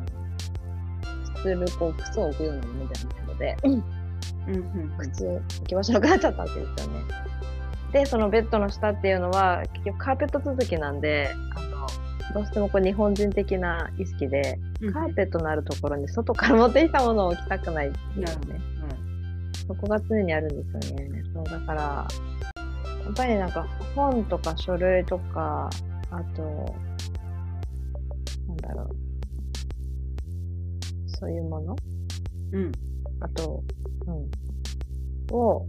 [1.36, 3.72] スツール、こう、靴を置くようなものじゃないので、うん
[4.48, 7.00] うん靴置き場所なくなっちゃったわけですよね。
[7.92, 11.75] で、そのベッドの下っていうのは、結局カーペット続きなんで、あの、
[12.34, 18.60] どうしてもこう日本人的な意識で、うんカーペットのあるところに外から持ってきたものを置きたくないっていうなるほどね。
[19.66, 21.22] そこが常にあるんですよね。
[21.34, 22.06] そうだから、や
[23.10, 25.68] っぱりなんか本とか書類とか、
[26.10, 26.42] あと、
[28.46, 28.96] なんだろう。
[31.18, 31.76] そういうもの？
[32.52, 32.72] うん
[33.20, 33.64] あと、
[34.06, 35.34] うん。
[35.34, 35.66] を、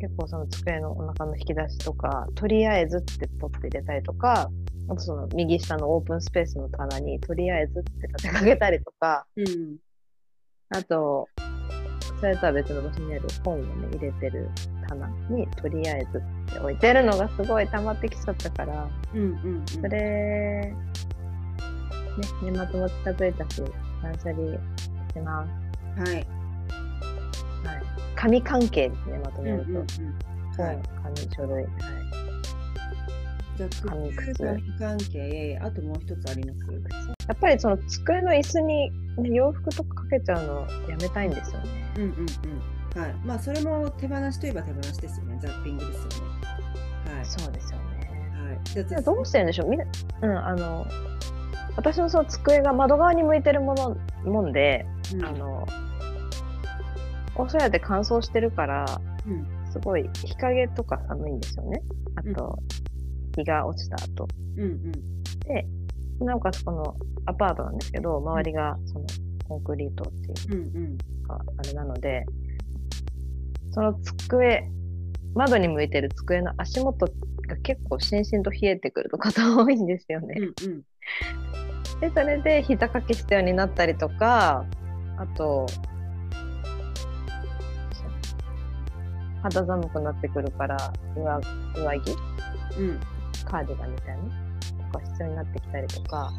[0.00, 4.50] 結構その机のお腹の引き出しとか、とりあえずって取って入れたりとか、
[4.88, 9.76] あとその右下のオープンスペースの棚にとりあえずって立てかけたりとか、うん
[10.70, 11.26] あと、
[12.20, 14.50] それとは別の場所にある本をね、入れてる
[14.86, 20.74] 棚にとりあえずって置いてるのがすごい溜まってきちゃったから、うんうんうんそれ、ね、
[22.42, 23.62] 年末も近づいたし、
[24.02, 25.46] 断捨離してま
[25.96, 26.10] す。
[26.10, 26.26] はい
[27.64, 27.82] はい。
[28.14, 29.86] 紙関係ですね、まとうんうんうんめる
[30.56, 30.62] と。
[30.62, 31.52] はい本、紙、書類。
[31.52, 31.66] はい。
[33.58, 34.34] じゃあ紙靴
[34.78, 36.60] 関係あともう一つあります？
[37.26, 41.92] やっぱりその机の椅子に、ね、洋服とかかけちゃうのやめたいんですよね。
[41.96, 43.02] うんうんうん。
[43.02, 43.14] はい。
[43.24, 45.38] まあ、それも手放しといえば手放しですよね。
[45.42, 47.14] ザッピングですよね。
[47.14, 47.24] はい。
[47.26, 47.84] そうですよね。
[48.32, 48.86] はい。
[48.86, 49.68] じゃどうしてるんでしょう？
[49.70, 49.86] みんな、
[50.22, 50.86] うん、あの、
[51.76, 55.66] 私のその机が窓側に向いてるもの、もんで、うんあの、
[57.34, 58.84] おそらく乾燥してるから、
[59.26, 61.82] うんすごい日陰とか寒いんですよね。
[62.16, 62.58] あと、
[63.38, 64.28] 日が落ちた後。
[64.56, 64.92] うんうん。
[65.40, 65.66] で、
[66.20, 66.96] なおかつこの
[67.26, 69.06] アパートなんですけど、周りがその
[69.48, 70.98] コンクリートっていううんうん。
[71.26, 72.24] か、あれなので、
[73.70, 74.68] その机、
[75.34, 77.06] 窓に向いてる机の足元
[77.46, 80.34] が結構しんしんと冷えてくることが多いんですよね。
[80.38, 80.82] うんうん。
[82.00, 84.64] で、それで膝掛け必要になったりとか、
[85.16, 85.66] あと、
[89.42, 90.76] 肌寒くなってくるから、
[91.16, 91.40] 上
[91.74, 92.16] 上着
[92.78, 93.00] うん。
[93.48, 94.30] カーディガンみたいなの
[94.92, 96.32] とか必要になってきたりとか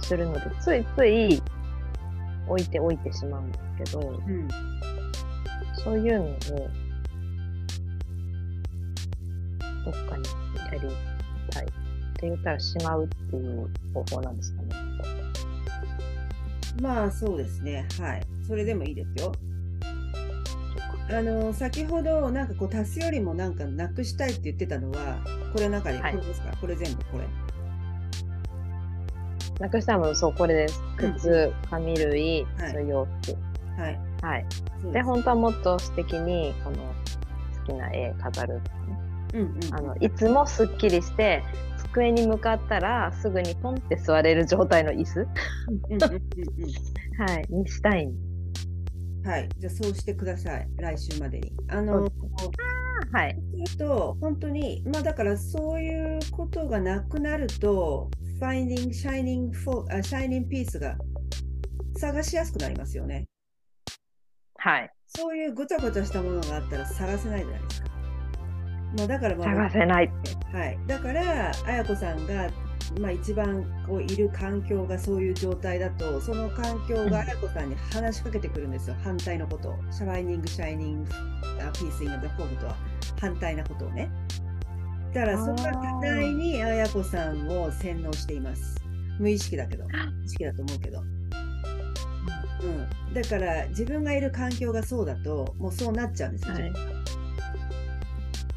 [0.00, 1.42] するので、ついつい
[2.48, 4.48] 置いておいてしまうんですけど、うん。
[5.84, 6.30] そういうのを、
[9.84, 10.24] どっかに
[10.58, 10.88] やり
[11.50, 11.68] たいっ
[12.14, 14.68] て言ったらしまうっていう方法なんですかね。
[16.80, 17.86] まあそうですね。
[18.00, 18.22] はい。
[18.46, 19.32] それでもいいですよ。
[21.10, 25.18] あの先ほどなんかこう足すよりもなんかなくしたいって言ってたのは
[25.52, 27.24] これの中ではいこれですか、これ全部これ。
[29.60, 30.82] なくしたもの、そう、これです。
[30.96, 33.80] 靴、紙類、はい洋服。
[33.80, 34.00] はい。
[34.20, 34.46] はい。
[34.92, 36.76] で、本当はもっと素敵に、この
[37.66, 38.60] 好きな絵飾る。
[39.32, 41.42] うんうん、あの、いつもすっきりして、
[41.92, 45.26] 机に向かったらすぐにポンって座れる状態の椅子、は
[47.40, 48.10] い、にしたい。
[49.24, 49.48] はい。
[49.58, 50.68] じゃあそうしてください。
[50.76, 51.52] 来週までに。
[51.68, 52.08] あの、
[53.12, 53.38] はい。
[53.66, 58.10] すると本当にまあだからそういうことがなくなると
[58.40, 60.96] finding shining for あ shining piece が
[61.96, 63.26] 探しやすくなりますよね。
[64.56, 64.90] はい。
[65.06, 67.88] そういうごちゃごちゃしたものがあったら探せないじゃないですか。
[68.96, 70.12] まあ、だからまあ探せない。
[70.52, 72.50] はい、だから綾子さんが、
[73.00, 79.74] まあ、一番こういる環境がそういう状態だとその環境うんが綾子さんに話しかけてくるんですよ、反対のことを。
[79.90, 82.76] シャワイニングシャイニングピースイングザフォームとは。
[83.20, 84.10] 反対なことをね。
[85.14, 88.76] だからそれは多大に綾子さんを洗脳しています。
[89.18, 89.84] 無意識だけど。
[89.86, 91.04] 無意識だと思うけど、う
[93.10, 96.72] ん、だから自分がいる環境がそうだともうそうなっちゃうんですよ、はい。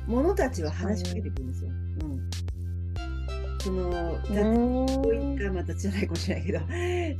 [0.07, 1.69] 物たちは話しかけてくるんですよ。
[1.69, 1.86] うん。
[3.67, 6.59] その、置いた、またじゃないかもしれないけど、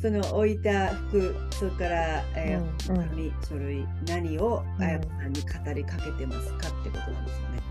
[0.02, 7.62] その置いた服、それから、えーうんうん紙、書類、何をうんあやこさんに語りかけてますかってことなんですよね。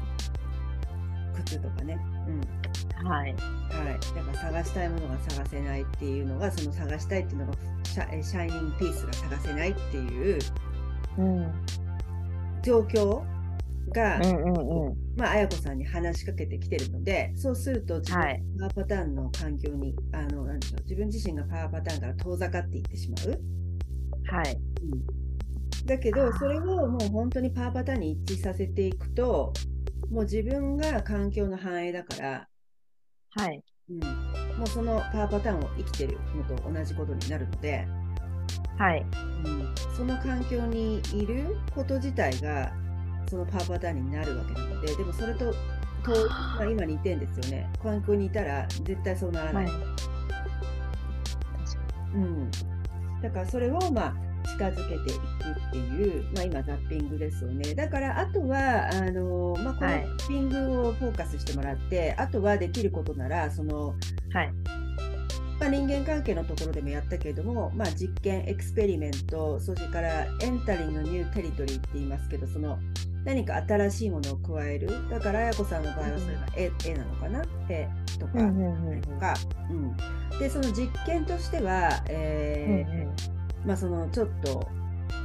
[1.45, 1.99] 靴とかね。
[2.29, 3.09] うん。
[3.09, 3.33] はい。
[3.33, 3.37] はい。
[4.15, 7.53] だから探したいものが探せないっていうのが、その探したいっていうのが、
[7.85, 10.39] シャえシャイニングピースが探せないっていう
[11.19, 11.53] うん。
[12.63, 13.23] 状況
[13.93, 14.97] が、うんうんうん。
[15.17, 18.21] まあ、綾子さんに話しかけてきてるので、そうすると自分
[18.59, 23.41] パワーパターンの環境に、あの、なんでしょう、自分自身がパワーパターンから遠ざかっていってしまう。
[24.25, 24.59] はい。
[25.87, 29.53] だけど、それをもう本当にパワーパターンに一致させていくと、
[30.11, 32.49] もう自分が環境の反映だから、
[33.35, 33.63] はい。
[33.89, 33.99] うん、
[34.59, 37.87] もうそのパワーパターンを生きてるのと同じことになるので、
[38.79, 39.07] はい。
[39.45, 42.73] うん、その環境にいること自体が
[43.29, 45.53] そのパワーパターンになるわけなのででもそれと
[46.05, 47.69] と、まあ、今似てんですよね。
[47.83, 49.71] 環境にいたら絶対そうならな、はいい。
[52.15, 52.51] うん、
[53.23, 54.15] だからそれをまあ
[54.49, 55.23] 近づけていく
[55.69, 57.75] っていう、まあ、今ザッピングですよね。
[57.75, 60.05] だからあとはあの、まあ、このザはい。
[60.07, 63.95] ッピングをフォーカスしてもらって、あとはできることならその
[64.33, 64.53] はい。
[65.59, 72.79] まあ、人間関係のところでもやったけれども、まあ、実験、エクスペリメント、それからエンタリング・ニュー・テリトリーって言いますけど、その
[73.25, 75.09] 何か新しいものを加える。
[75.11, 77.43] だから、綾子さんの場合はそれが絵,、絵なのかな？
[77.69, 77.89] 絵
[78.19, 79.35] とか、うんうんうんとか、
[79.71, 79.73] う
[80.35, 80.39] ん。
[80.39, 84.69] で、その実験としては、えーまあ、そのちょっと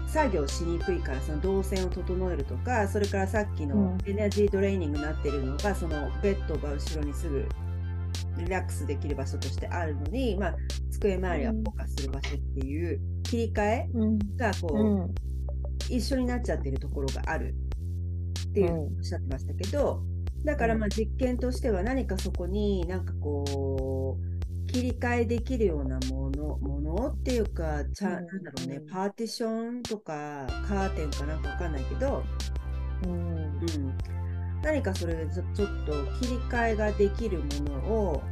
[0.08, 3.98] 作業しにくいからその動線を整えるとかそれからさっきのうん。
[4.10, 7.48] エネルギートレーニングになってるのが、そのベッドが後ろにすぐ
[8.38, 10.56] リラックスできる場所としてあるのに、まあ、
[10.90, 15.16] 机周りはフォーカスする場所っていう切り替えうんがこう、うん。
[15.90, 17.54] 一緒になっちゃってるところがある
[18.50, 20.04] っていうおっしゃってましたけど、
[20.46, 28.26] だからまあ実験としては何かそこになんかこう切り替えできるようなものものっていうかちゃ、うん。
[28.28, 32.24] なんだろうねうんパーティションとかカーテンかなんかわかんないけど、
[33.04, 33.12] うん。
[33.12, 33.98] うん、
[34.64, 35.46] 何かそれでちょっ
[35.86, 38.24] と切り替えができるものを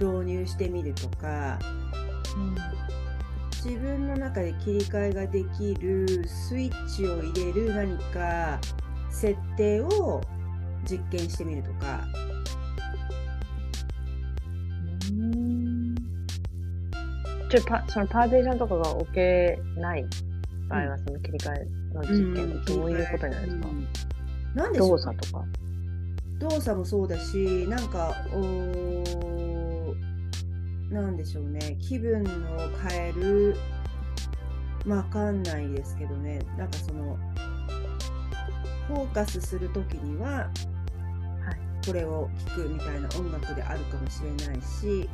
[0.00, 1.58] 導入してみるとか
[3.64, 8.58] 自分の中で切り替えができるスイッチを入れる何か
[9.10, 10.20] 設定を
[10.84, 12.00] 実験してみるとか、
[15.10, 15.94] うん。
[15.94, 20.04] じゃあパそのパーテーションとかが置けない
[20.68, 24.11] 場合は、その切り替えの実験ってどういうことになるんですか、うん
[24.54, 25.44] なんでしょう動作とか。
[26.38, 29.62] 動作もそうだし、なんか、おー
[30.92, 32.26] なんでしょうね、気分を
[32.88, 33.56] 変える、
[34.84, 37.16] まあわかんないですけどね、なんかその、
[38.88, 40.50] フォーカスするときには、
[41.86, 45.08] これを聴くみたいな音楽であるかもしれないし、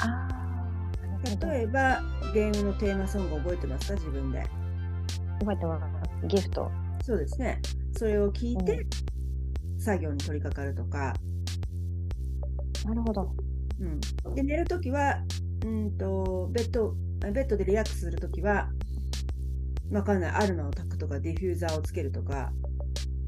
[0.00, 1.46] ああ。
[1.46, 2.00] 例えば、
[2.34, 4.44] ゲームのテーマソング覚えてますか、自分で。
[5.40, 5.80] 覚えてま
[6.20, 6.26] す。
[6.26, 6.70] ギフト。
[7.04, 7.60] そうですね。
[7.98, 8.86] それを聞いて、
[9.78, 11.12] 作業に取り掛かるとか、
[12.86, 13.34] なるほど。
[13.78, 15.22] うん、で寝るときは、
[15.66, 18.70] うんとベッド、あベッドでリラックスするときは、
[19.92, 22.50] わかんない、アロマを焚くとか、ディフューザーをつけるとか、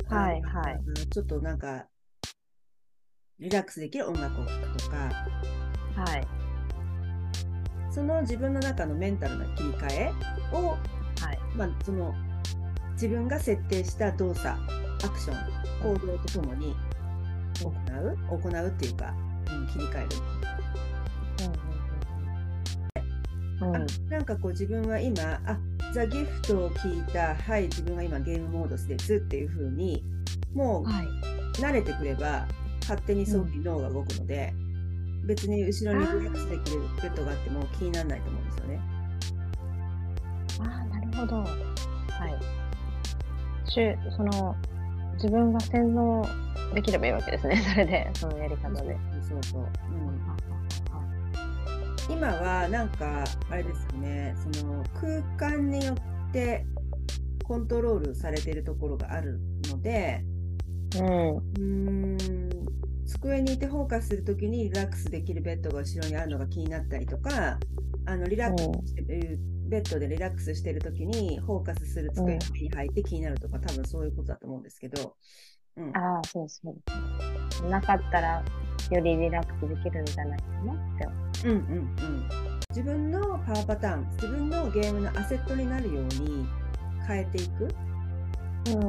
[0.09, 1.87] はいはいちょっとなんか、
[3.39, 4.97] リラックスできる音楽を聴くとか、
[5.97, 6.27] はい。
[7.91, 10.12] その自分の中のメンタルな切り替え
[10.55, 11.39] を、はい。
[11.55, 12.14] まあ、その
[12.97, 15.36] 自分が設定した動作、アクション、
[15.82, 16.74] 行動とともに
[17.61, 17.72] 行う、
[18.28, 19.14] 行うっていうか、
[19.51, 20.09] うん、切り替える。
[23.61, 23.82] うんうんうん。
[23.82, 25.59] あなんかこう自分は今、あ
[25.92, 30.03] ザ・ギフトを聞いた、はい、自分は今ゲームモードですっていう風に、
[30.55, 31.07] もうはい。
[31.61, 32.47] 慣れてくれば、
[32.82, 34.53] 勝手にそういうふうに脳が動くので、
[35.26, 38.80] 別に後ろにリラックスできるベッドがあっても気にならないと思うんですよね。
[40.61, 41.36] ああ、なるほど。
[41.38, 41.49] は
[42.28, 42.65] い。
[43.68, 44.56] しゅその、
[45.14, 46.24] 自分が洗脳
[46.74, 47.56] できればいいわけですね。
[47.72, 48.96] それで、そのやり方で。
[49.22, 49.62] そうそう。
[49.62, 50.16] うん
[52.08, 56.64] 今はなんかあれですよねその空間によって
[57.44, 60.22] コントロールされているところがあるので
[60.98, 61.36] うん。
[61.36, 62.16] うーん
[63.06, 67.58] 机にいてフォーカスするときにリラックスできるベッドが後ろにあるのが気になったりとか
[68.04, 69.38] あのリラックスしてる、
[69.68, 75.16] ベッドでリラックスしてるときにフォーカスする机に入って気になるとか、多分そういうことだと思うんですけど、
[75.76, 77.68] うん、ああ、そうそう。
[77.68, 78.44] なかったら、
[78.90, 81.48] よりリラックスできるんじゃないかなって。
[81.48, 82.28] うんうんうん、
[82.70, 86.46] 自分のパワーパターン自分のゲームのアセットになるように
[87.06, 88.82] 変えていく、うん。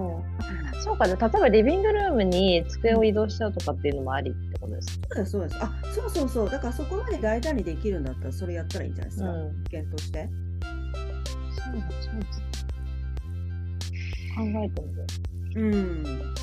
[0.81, 5.07] そうか、例えばリビングルームに机を移動しちゃうとかっていうのもありってことですか？
[5.13, 9.63] そうですそうですあそうそうそうだからそこまで大胆にできるんだったらそれやったらいいんじゃないですか、うん。
[9.65, 10.29] 検討して。
[14.35, 15.07] 考えてみる。
[15.55, 16.33] うん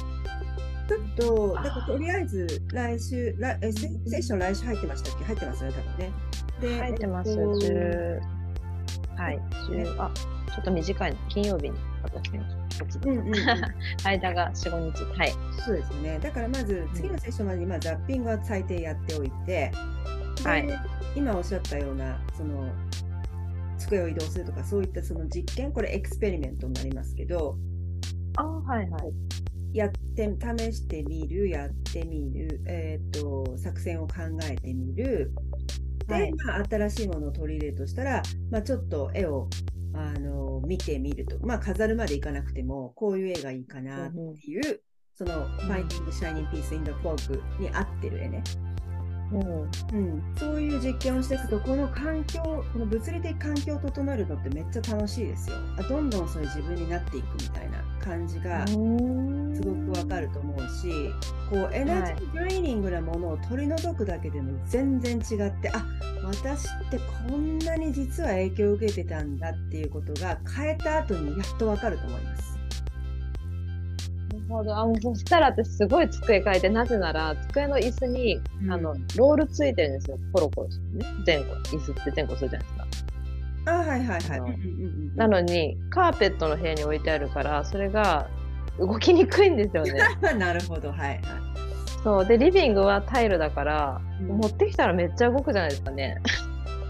[0.87, 6.13] ちょっと、だからとりあえず来週、来えセセッション来週入ってましたっけ入ってますよね、多分ね。
[6.61, 7.31] で入ってます。
[7.31, 8.21] えっと10
[9.17, 10.11] はい、10あ、
[10.55, 11.17] ちょっと短いの。
[11.29, 12.43] 金曜日に私の
[13.07, 13.35] うんうんうん、
[14.05, 15.19] 間が4、5日。
[15.19, 15.33] はい。
[15.65, 16.19] そうですね。
[16.19, 19.73] だからまず次のセッションまでにまあザッピングは最低やっておいて、
[20.43, 20.69] ではい
[21.17, 22.69] 今おっしゃったようなその
[23.85, 27.57] 机を移動するとかそういったその実験、これエクスペリメントになりますけど、
[28.37, 29.77] あはいはい。
[29.77, 34.15] やって試してみる、やってみる、えー、と作戦を考
[34.51, 35.33] えてみる。
[36.07, 39.49] で、はいまあ、新しいものを取り入れるとしたら、まあ、ちょっと絵を
[39.95, 44.19] あの見てみると、まあ、飾るまでいかなくても、こういう絵がいいかなって
[44.51, 44.81] いう、
[45.15, 48.43] その、Finding Shining Piece in the Fog に合ってる絵ね。
[49.41, 49.99] うん。
[49.99, 52.41] うん、そういう実験をしていくと、この環境、
[52.73, 55.57] この物理的環境を整えるのってめっちゃ楽しいですよ。
[55.79, 60.89] あどんどんそういう自分になっていくみたいな感じがすごくわかると思うし、
[61.51, 65.85] こうエナジードレーニングなものを取り除くだけでも全然違って、あ
[66.25, 72.54] 私ってこんなに実は影響を受けてたんだっていうことが変えた後にやっとわかると思います。
[74.49, 74.77] ほど。
[74.77, 78.41] あ、もうそしたら私すごい机変えて、なぜなら、机の椅子に、
[78.71, 80.19] あの、ロールついてるんですよ。
[80.33, 81.07] コロコロするね。
[81.27, 83.15] 前後、椅子って前後するじゃないですか。
[83.67, 84.59] あはいはいはい。
[85.17, 88.29] なのに、カーペットの部屋に置いてあるから、それが
[88.79, 89.95] 動きにくいんですよね。
[90.39, 91.21] なるほど、はいはい。
[92.03, 92.27] そう。
[92.27, 96.21] で、リビングはタイルだから、うん持ってきたらめっちゃ動くじゃないですかね。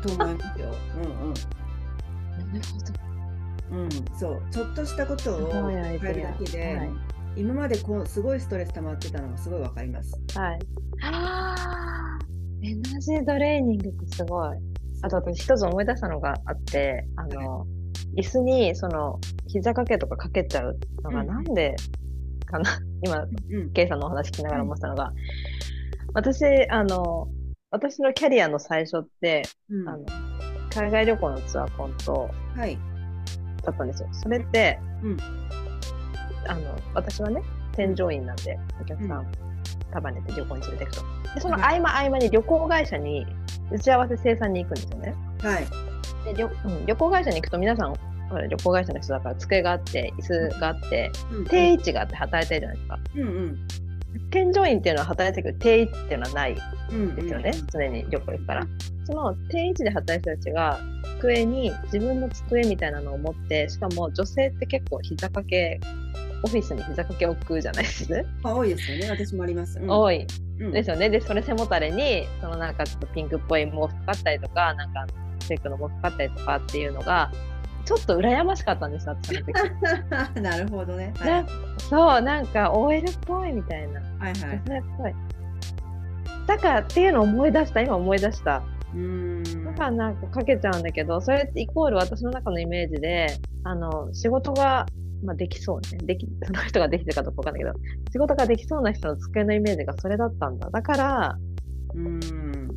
[0.02, 0.74] と思いますよ。
[0.96, 1.34] うんうん。
[2.52, 3.04] なるほど。
[3.72, 6.90] うん、そうちょっとしたことすを変えるだけで、はい
[7.36, 10.12] 今までこうすごいストレス溜まってたのがすごいわかります。
[10.38, 10.58] はい。
[11.02, 14.56] あーエナジートレーニングってすごい。
[15.02, 17.66] あと私一つ思い出したのがあって、あの、
[18.16, 19.18] 椅子にその
[19.48, 21.76] 膝掛けとかかけちゃうのがうんなんで
[22.46, 22.70] かな、
[23.04, 25.12] 今、うん、ケイさんのお話聞きながら思ってたのが、
[26.14, 27.28] 私、あの、
[27.70, 30.04] 私のキャリアの最初って、うんあの、
[30.72, 32.78] 海外旅行のツアーコントはい。
[33.62, 34.08] だったんですよ。
[34.12, 35.16] それって、うん
[36.48, 37.42] あの、私はね、
[37.72, 39.26] 添乗員なんで、お客さん、うん
[39.94, 41.02] 束ねて旅行に連れていくと。
[41.34, 43.26] で、その合間合間に旅行会社に
[43.70, 45.14] 打ち合わせ生産に行くんですよね。
[45.40, 45.66] はい。
[46.24, 47.94] で、旅,、うん、旅行会社に行くと皆さん、
[48.28, 52.98] ほら旅行会社の人だから机があって、椅子があって、うん定位置があって働いてるじゃないですか。
[53.14, 53.68] うんうん
[54.30, 56.56] 添乗員っていうのは働いてるけど、定位置っていうのはない
[56.92, 58.66] うんですよね、常に旅行行くから。
[59.06, 60.78] その定位置で働いてる人たちが、
[61.18, 65.80] 机に自分の机みたいなのを持って、しかも女性って結構膝掛け、
[66.44, 68.06] オフィスに膝掛け置くじゃないです？
[68.06, 68.14] か。
[68.44, 69.10] あ多いですよね。
[69.10, 69.78] 私もあります。
[69.78, 70.26] うん多い
[70.60, 71.10] うんですよね。
[71.10, 75.06] で、それ背もたれに、そのなんかちょっとピンクっぽい毛布かかったりとか、なんか
[75.40, 77.32] チェックの毛布かかったりとかっていうのが、
[77.84, 79.52] ちょっと羨ましかったんです、私の時。
[80.40, 81.12] なるほどね。
[81.18, 81.46] はいな
[81.78, 84.00] そう、なんか OL っぽいみたいな。
[84.00, 84.64] はいはい女。
[84.66, 85.14] 性っぽい。
[86.46, 88.62] だからっていうのを思い出した、今思い出した。
[88.94, 93.26] うんだからなんかかけちゃうんだけど、それってイコール私の中のイメージで、
[93.64, 94.86] あの、仕事が、
[95.24, 95.98] まあ、できそうね。
[96.04, 97.74] でき、 その人ができてるかどうかわかんないけど、
[98.12, 100.70] 仕事ができそうな人の机のイメージがそれだったんだ。
[100.70, 101.38] だから、
[101.94, 102.20] うん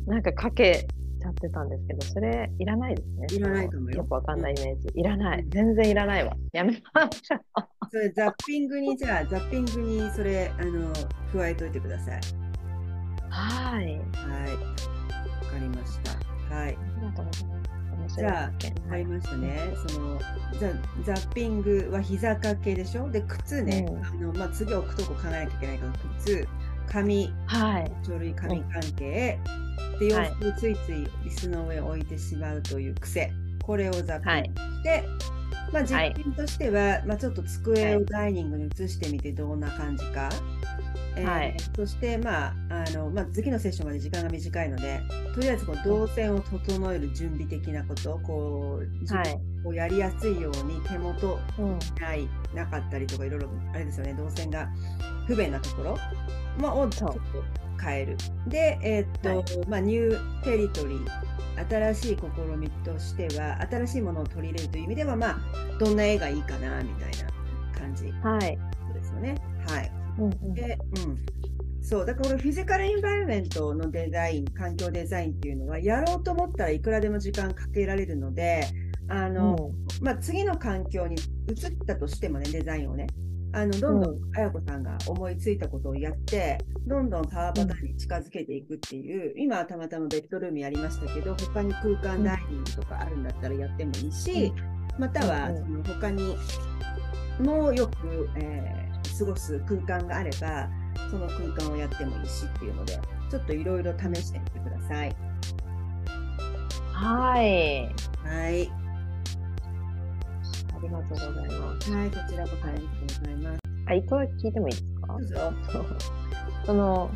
[0.06, 0.86] なんかかけ
[1.20, 3.26] ちゃってたんですけど、それいらないですね。
[3.36, 4.88] いらないかもよよくわかんないイメージ。
[4.94, 5.44] いらない。
[5.48, 6.36] 全然いらないわ。
[6.52, 7.88] やめましょう。
[7.90, 10.92] それザッピングにじゃあザッピングにそれあの
[11.32, 12.20] 加えといてください。
[13.28, 13.84] はい。
[13.84, 13.90] はい。
[13.90, 16.54] わかりました。
[16.54, 16.68] はい。
[16.68, 17.57] ありがとうございます。
[18.22, 18.82] 面じゃあ白い発見。
[18.84, 19.58] わかりましたね。
[19.88, 20.18] その
[20.58, 20.68] ザ
[21.04, 23.10] ザッピングは膝掛けでしょ？
[23.10, 24.04] で靴ね、うん。
[24.04, 26.48] あのまあ、次置くとこ考えなきゃいけないから靴。
[26.88, 27.92] 紙はい。
[28.02, 29.38] 書類紙関係、
[30.00, 30.94] で洋はい服をついつい
[31.26, 33.30] 椅子の上に置いてしまうという癖。
[33.62, 34.48] これをザッピはい。
[34.48, 35.04] ングして、
[35.70, 36.14] まあ、はい。
[36.16, 40.30] 実験としては、まあ、ちょっと机をダイニングに移してみてどんな感じか。
[41.18, 45.00] えーはいそして、まああのまあ、次のセッションまで時間が短いので
[45.34, 49.40] とりあえずこの動線を整える準備的なことこうはい。
[49.64, 51.78] こうやりやすいように手元うん。
[52.00, 54.68] ないなかったりとかいろいろあれですよね動線が
[55.26, 55.98] 不便なところ、
[56.60, 57.20] まあ、をちょっと
[57.80, 58.16] 変える。
[58.48, 61.06] で、えーっとまあ、ニューテリトリー
[61.68, 65.38] 新しい試みとしては新しいものを取り入れるという意味では、まあ、
[65.78, 68.58] どんな絵がいいかなみたいな感じはい。
[68.94, 69.36] ですよね。
[69.68, 70.54] はい、うんうん。
[70.54, 71.16] で、うん。
[71.80, 78.66] そうだからこれフィジカルインバイロメントのデザイン環境デザインっていうのはやろうと思ったらいくらでも時間かけられるので
[79.08, 79.70] あの、
[80.02, 81.16] まあ、次の環境に
[81.48, 83.06] 移ったとしてもね、デザインをね、
[83.52, 94.52] あのどんどんう綾子さんが思いついたことをやって、どんどんパワーパターンに近づけていくっていう、今はたまたまベッドルームやりましたけど、他に空間ダイニングとかあるんだったらやってもいいし、
[94.98, 95.56] またはうん。
[95.56, 96.36] その他に
[97.40, 98.87] もうよく、えー
[99.18, 100.68] 過ごす空間があれば、
[101.10, 102.98] その空間をやってもいいしっていうので、
[103.30, 105.16] ちょっといろいろ試してみてください。
[106.92, 107.94] はい。
[108.26, 108.70] はい。
[110.74, 111.90] ありがとうございます。
[111.92, 113.58] はい、こちらこそありがとうございます。
[113.86, 115.06] あ、一個聞いてもいいですか？
[115.08, 115.52] どうぞ。
[116.66, 117.10] その、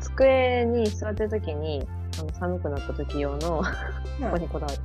[0.00, 1.86] 机に座ってるときに、
[2.18, 3.64] あの寒くなった時用の、こ
[4.32, 4.78] こにこだわり、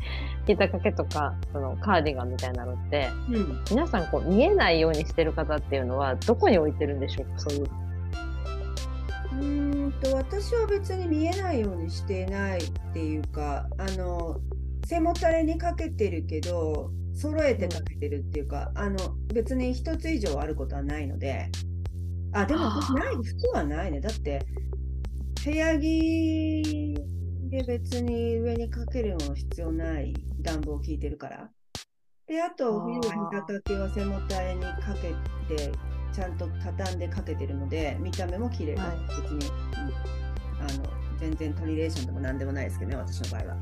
[0.45, 3.63] 膝掛けとか、そのカーディガンみたいなのって、うん。
[3.69, 7.39] 皆さんこう見えないようにしてる方っていうのは、どこに置いてるんでしょうか？
[7.39, 7.63] そういう。
[7.63, 14.39] うーんと私は別に見えないようにしてないっていうかあの
[14.85, 18.97] 背もたれにかけてるけど揃えてかけてるっていうか、あの
[19.33, 21.49] 別に一つ以上あることはないので。
[22.35, 24.01] あでもない服はないね。
[24.01, 24.43] だって
[25.45, 26.97] 部屋着
[27.53, 31.51] で別に上にかけるもの必要ない暖房効いてるから。
[32.25, 35.71] であと冬は膝掛けは背もたれにかけて
[36.11, 38.75] ちゃんと畳んでかけてるので見た目も綺麗。
[38.75, 38.97] だ、はい。
[39.21, 39.53] 別に、うん
[40.61, 43.55] あの全然トリレーションでも何でもないですけどね私の場合は。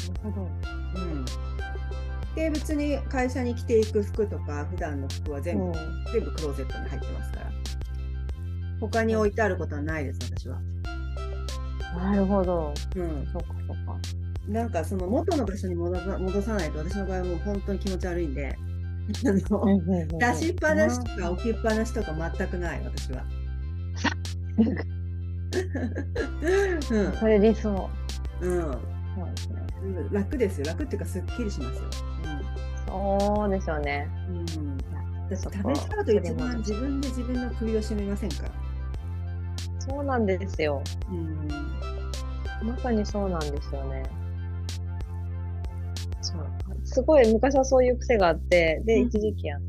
[0.00, 0.48] なるほど。
[0.94, 1.24] うん、
[2.36, 5.72] で別に会社に着ていく服とか普段の服は全部、うん。
[6.12, 7.47] 全部クローゼットに入ってますから
[8.80, 10.60] 他に置いてあることはないです私は。
[11.96, 12.74] なるほど。
[12.96, 13.98] うん、そうかそうか。
[14.48, 18.56] なんかその元の場所に戻さ戻さないと私の場合はもう本当に気持ち悪いんで
[19.08, 23.24] 出しっぱなしとか置きっぱなしとか全くない私は。
[26.90, 27.90] うんそれ理想。
[28.40, 28.72] うんそう
[29.34, 29.66] ですね。
[29.82, 31.84] うん楽ですよ楽っていうかすっきりしますよ。
[32.86, 34.08] そうですよね。
[34.28, 34.84] うんうん、だ
[35.26, 38.36] ってそこ食べちゃうと一番自分で自分の首を絞めませんか、
[39.88, 40.82] そうなんですよ。
[41.10, 44.02] うん、まさにそうなんですよね。
[46.20, 46.46] そう。
[46.84, 49.08] すごい昔はそういう癖があって、で、うん。
[49.08, 49.64] 一時期あの、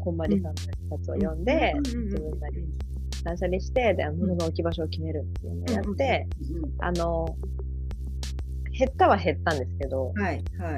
[0.00, 1.86] こんまりさんのやつを読んで、うん。
[1.86, 2.68] うんうん自分なりに
[3.24, 6.26] 断捨離して、で、物の置き場所を決めるっていうのをやって、
[6.80, 7.36] あの、
[8.76, 10.76] 減ったは減ったんですけど、はいはい。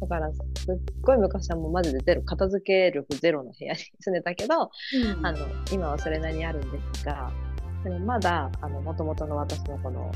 [0.00, 0.40] だから、す
[0.72, 4.70] っごい昔はもうマジでゼロ、片付け力ゼロの部屋に住んでたけど、
[5.22, 5.38] あの、
[5.72, 7.32] 今はそれなりにあるんですが、
[7.84, 10.10] でもまだ、あの、元々の私のこの、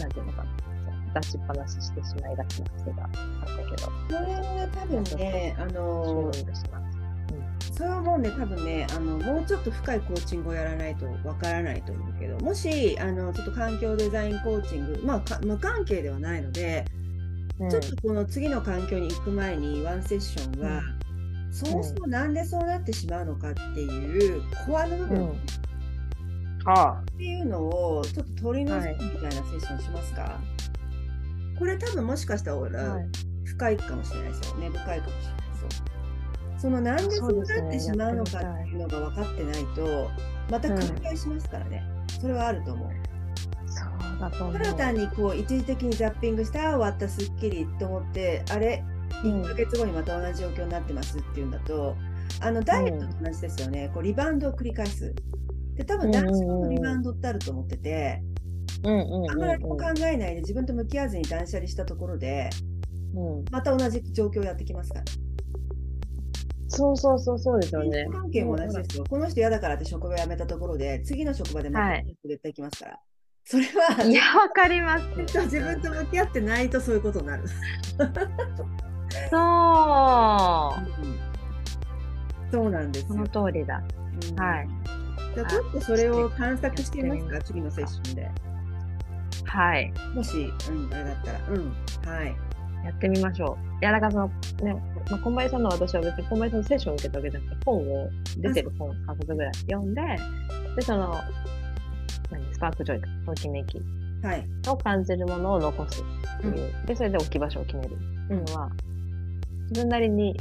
[0.00, 6.32] なんていうのかな、出しっぱなししてしまいがちな癖があったけど、それは多分ねあ収の。
[7.78, 16.84] それはもうね多分ねあのもうちょっと深いコーチングをやらないとわからないと思うけどもしあのちょっと環境デザインコーチングまあか無関係ではないので、
[17.60, 17.70] うん。
[17.70, 20.82] ちょっとこの次の環境に行く前にワンセッションは、
[21.66, 25.38] そもそもなんでそうなってしまうのかっていうコアの部分、うん。
[26.66, 30.38] あっていうのをちょっと取り除くみたいなセッションしますか、
[31.58, 32.98] これ多分もしかしたら。
[33.44, 34.56] 深いかもしれないですよ。
[34.58, 35.38] ね深いかもしれない。
[35.58, 35.66] そ
[36.58, 36.60] う。
[36.60, 40.10] そのなんでそうなってしまうのかっていうのが分かってないと
[40.50, 41.82] また繰り返しますからね、
[42.20, 42.90] それはあると思う。
[43.66, 43.84] そ
[44.16, 44.58] うだと思う。
[44.58, 48.84] ただ単にこう一時的にザッピングしてああ終わったすっきりと思ってあれ？
[49.22, 51.96] 1ヶ月後にまた同じ状況になってますっていうんだと、
[52.40, 55.14] あのダイエットと同じですよね、こうリバウンドを繰り返す。
[55.74, 58.22] で多分男子のリバウンドってあると思ってて、
[58.84, 62.50] あんまり考えないで自分と向き合わずに断捨離したところで
[63.14, 65.04] うんまた同じ状況やってきますから。
[66.70, 69.04] そうそうそうそうですよね関係も同じですよ。
[69.08, 73.00] この人嫌だからって職場辞めたところで次の職場でまたはい絶対来ますから。
[73.50, 75.06] それは、いや、わかります。
[75.46, 77.44] 自分と向き合ってないとそういうことになる。
[79.30, 80.98] そう。
[82.50, 83.26] そうなんですそよの。
[83.28, 83.82] 通りだ。
[84.30, 84.68] うんはい。
[85.34, 88.30] じゃあちょっとそれを探索してみますか、次のセッションで。
[89.44, 89.92] はい。
[90.14, 91.40] もし、うん、あれだったら。
[91.50, 91.72] うん。
[92.06, 92.36] はい。
[92.84, 93.82] やってみましょう。
[93.82, 94.28] いや、だからその、
[94.62, 94.74] ね、
[95.10, 100.02] まあ、こんまりさんの私は別にこんまりさんのセッションを受けたわけじゃなくて、本を、出てる本を3冊ぐらい読んで、
[100.76, 101.14] で、その、
[102.30, 103.80] 何スパークジョイか、ときめき
[104.22, 104.46] はい。
[104.68, 106.86] を感じるものを残すっていう。
[106.86, 107.96] で、それで置き場所を決めるっ
[108.28, 108.70] ていうのは、
[109.70, 110.36] 自分なりに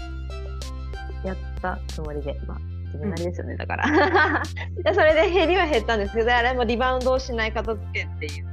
[1.24, 4.44] やったつもりで、まあ、自分なりですよね、だから。
[4.84, 8.48] でそれで減りは減ったんですけど、あれもリバウンドをしない片付けっていう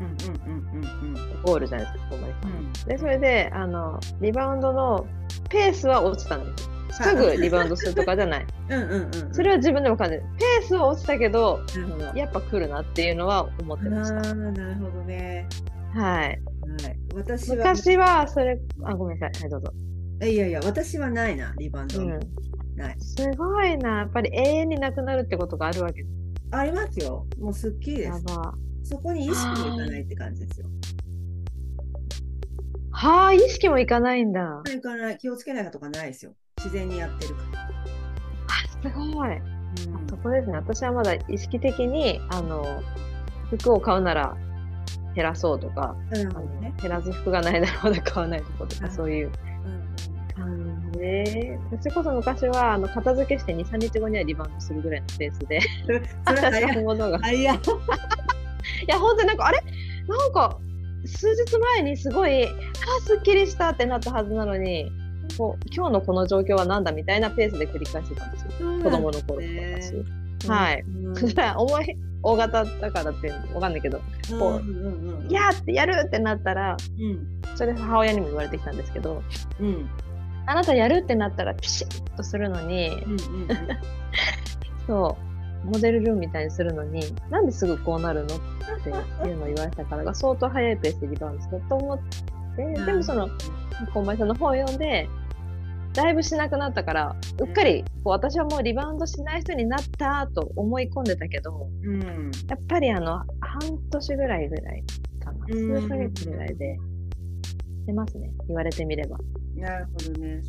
[0.00, 1.42] うんうんうんうんうん。
[1.42, 2.50] ゴールじゃないですか、こんまりさん。
[2.52, 5.06] うんで、それで、あの、リバウンドの
[5.48, 6.70] ペースは落ちたんです。
[6.92, 8.46] すぐリバウンドするとかじゃない。
[8.68, 9.34] うんうんうん。
[9.34, 10.22] それは自分でも感じる。
[10.38, 12.18] ペースは落ちたけど、なるほど。
[12.18, 15.46] やっぱ来るなっていうのは思ってましああ、なるほどね。
[15.94, 16.00] た。
[16.00, 16.40] はい。
[17.14, 17.22] はい。
[17.24, 17.56] 私は。
[17.56, 19.42] 昔は、それ、あ、ごめんなさい。
[19.42, 19.72] はい、どうぞ。
[20.26, 22.00] いやいや、私はないな、リバウンド。
[22.00, 22.20] うん。
[22.76, 23.00] ない。
[23.00, 23.98] すごいな。
[23.98, 26.04] やっぱり永遠になくなるってことがあるわけ。
[26.50, 27.26] ありますよ。
[27.38, 28.08] もうすっきりです。
[28.08, 28.54] やば。
[28.82, 30.66] そこに意識もいかないって感じですよ。
[32.92, 34.62] はあ、意識もいかないんだ。
[34.74, 36.34] いかない、気をつけないとかないですよ。
[36.58, 37.68] 自然にやってるから。
[38.48, 39.36] あ、すごい。
[39.36, 39.60] うん
[40.08, 40.56] そこですね。
[40.56, 42.82] 私はまだ意識的に、あの、
[43.50, 44.36] 服を買うなら
[45.14, 46.74] 減らそうとか、あのなるほどね。
[46.80, 55.60] 減らず服がないならまだ買わないとことか、はいそういううん感じで、それこそ昔はあの片付けして2、3日後にはリバウンドするぐらいのペースで、 い。
[57.10, 57.30] が。
[57.30, 57.42] い。
[58.86, 59.60] や、本当になんか、あれ？
[60.08, 60.58] なんか、
[61.06, 62.52] 数日前にすごい、あー、
[63.04, 64.90] すっきりしたってなったはずなのに、
[65.38, 68.48] こう今日のこの状況はなんだみたいなペースで繰り返してたんですよ。
[68.82, 69.42] 子供の頃とか
[70.42, 70.48] 私。
[70.48, 70.80] はい。
[70.82, 77.40] うんそしたら、重い大型だからってわかんないけど、こううんうんうんいやーってやるってなったら、うん。
[77.56, 79.22] それ母親にも言われてきたんですけど、
[79.58, 79.88] うん。
[80.46, 83.18] あなたやるってなったらピシッとするのに、うんうん
[84.86, 85.16] そ
[85.64, 88.36] う、モデルルームみたいにするのに、なんですぐこうなるの？
[88.36, 88.38] っ
[88.82, 88.88] て
[89.28, 91.98] いうのを言われたからが相当早いペースでリバウンドすると思っ
[92.56, 93.28] て、うんでもその、
[93.94, 94.06] こん。
[94.06, 95.08] まりさんの本を読んで、
[95.92, 104.84] だいぶしなくなったから、うっかりこう私はもうリバウンドしない人になったと思い込んでたけど、うんやっぱりあの、半年ぐらいぐらい
[105.22, 105.46] かな。
[105.48, 106.78] うん数ヶ月ぐらいで、
[107.86, 108.30] 出ますね。
[108.46, 109.18] 言われてみれば。
[109.56, 110.42] なるほどね。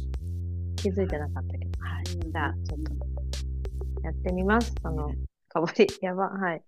[0.76, 1.72] 気づいてなかったけど。
[1.80, 2.04] はい。
[2.16, 4.74] うんじゃあ、ちょっと、やってみます。
[4.84, 5.12] あの、
[5.50, 6.62] かぶり、やば、はい。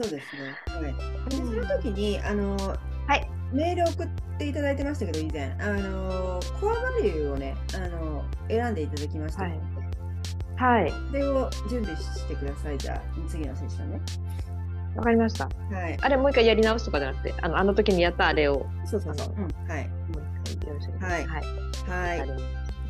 [0.00, 0.54] そうですね。
[0.66, 1.30] はい。
[1.30, 2.56] でその時にあの
[3.06, 3.28] はい。
[3.52, 4.08] メール送っ
[4.38, 8.17] ていただいてましたけど以前あのコアバリューをねあの
[8.48, 9.60] 選んでいただきましたので、
[10.56, 10.92] はい。
[11.10, 14.00] それを準備してくださいじゃあ次のセッションね。
[14.96, 15.44] わかりました。
[15.44, 15.98] はい。
[16.00, 19.34] あれ、もう一回やり直すとかじゃなくて、あの、あの時にやったあれを、そうそうそう。
[19.36, 19.88] うん、はい。
[19.88, 22.18] もう一回よろしいですかはいはい。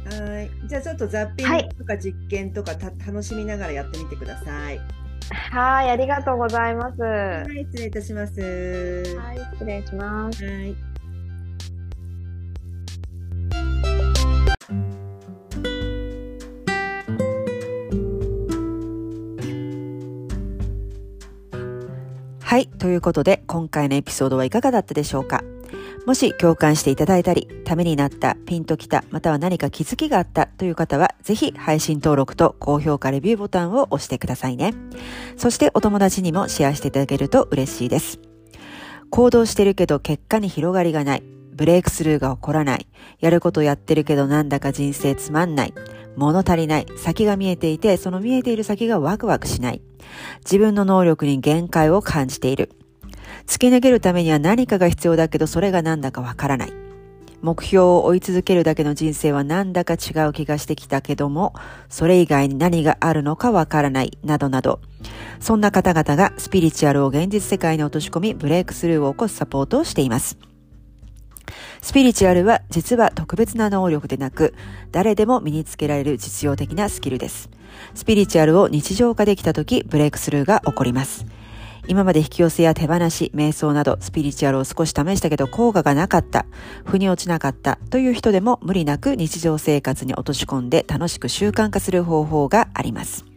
[0.08, 0.50] はい。
[0.66, 4.80] じゃあちょっとザッピンはいグとか実験とかた楽しみながらやってみてください。
[5.30, 7.02] はい、ありがとうございます。
[7.02, 8.32] ははい、失礼いたします。
[8.32, 10.44] い、失礼します。
[10.44, 10.74] はい。
[22.48, 22.66] はい。
[22.66, 25.44] ということで、今回のエピソードはいかがだったでしょうか？
[26.06, 34.72] もし共感していただいたり、ためになった、ピンときた、または何か気づきがあったという方は、ぜひ配信登録と高評価レビューボタンを押してくださいね。
[35.36, 38.18] そしてお友達にもシェアしていただけると嬉しいです。
[39.10, 41.22] 行動してるけど結果に広がりがない。
[41.52, 42.86] ブレイクスルーが起こらない。
[43.20, 45.74] やることやってるけどなんだか人生つまんない。
[46.16, 46.86] 物足りない。
[46.96, 49.82] 先が見えていて、その見えている先がワクワクしない。
[50.44, 52.70] 自分の能力に限界を感じている。
[53.46, 56.72] 突き抜けるためには何かが必要だけどそれが何だかわからない。
[57.40, 61.54] 目標を追い続けるだけの人生はなんだか違う気がしてきたけども、
[61.88, 64.80] それ以外に何があるのかわからない、などなど。
[65.38, 70.47] そんな方々がスピリチュアルを現実世界に落とし込み、ブレイクスルーを起こすサポートをしています。
[71.82, 74.54] スピリチュアルは実は特別な能力でなく、
[74.92, 77.50] 誰でも身につけられる実用的なスキルです。
[77.94, 81.26] スピリチュアルを日常化できた時、ブレイクスルーが起こります。
[81.86, 86.44] 今まで引き寄せや手放し、瞑想などスピリチュアルを少し試したけど効果がなかった、
[86.84, 93.27] 腑に落ちなかったという人でも無理なく日常生活に落とし込んで楽しく習慣化する方法があります。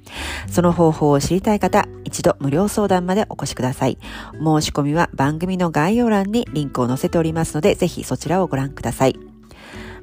[0.47, 3.97] その方法を知りたい方、一度無料相談までお越しください。
[4.34, 9.16] 申し込みは番組の概要欄にリンクを載せておりますので、ぜひそちらをご覧ください。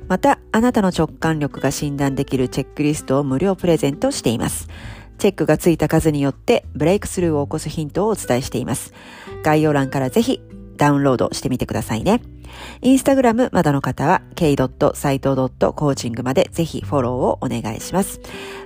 [0.08, 4.68] また、あなたの直感力が診断できるチェックリストを無料プレゼントしています。
[5.18, 8.94] チェックがついた数によってブレイクスルーを起こすヒントをお伝えしています。
[9.42, 10.40] 概要欄からぜひ
[10.78, 12.22] ダウンロードしてみてくださいね。
[12.80, 18.20] インスタグラムまだの方は k.saito.coaching までぜひフォローをお願いします。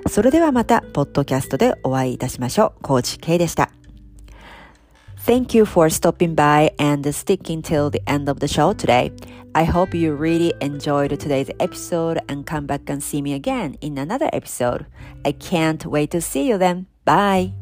[0.09, 2.83] それではまた、ポッドキャストでお会いいたしましょう。
[2.83, 3.71] コーチ K でした。
[5.25, 9.13] Thank you for stopping by and sticking till the end of the show today.
[9.55, 13.99] I hope you really enjoyed today's episode and come back and see me again in
[13.99, 14.87] another episode.
[15.25, 16.87] I can't wait to see you then.
[17.05, 17.62] Bye.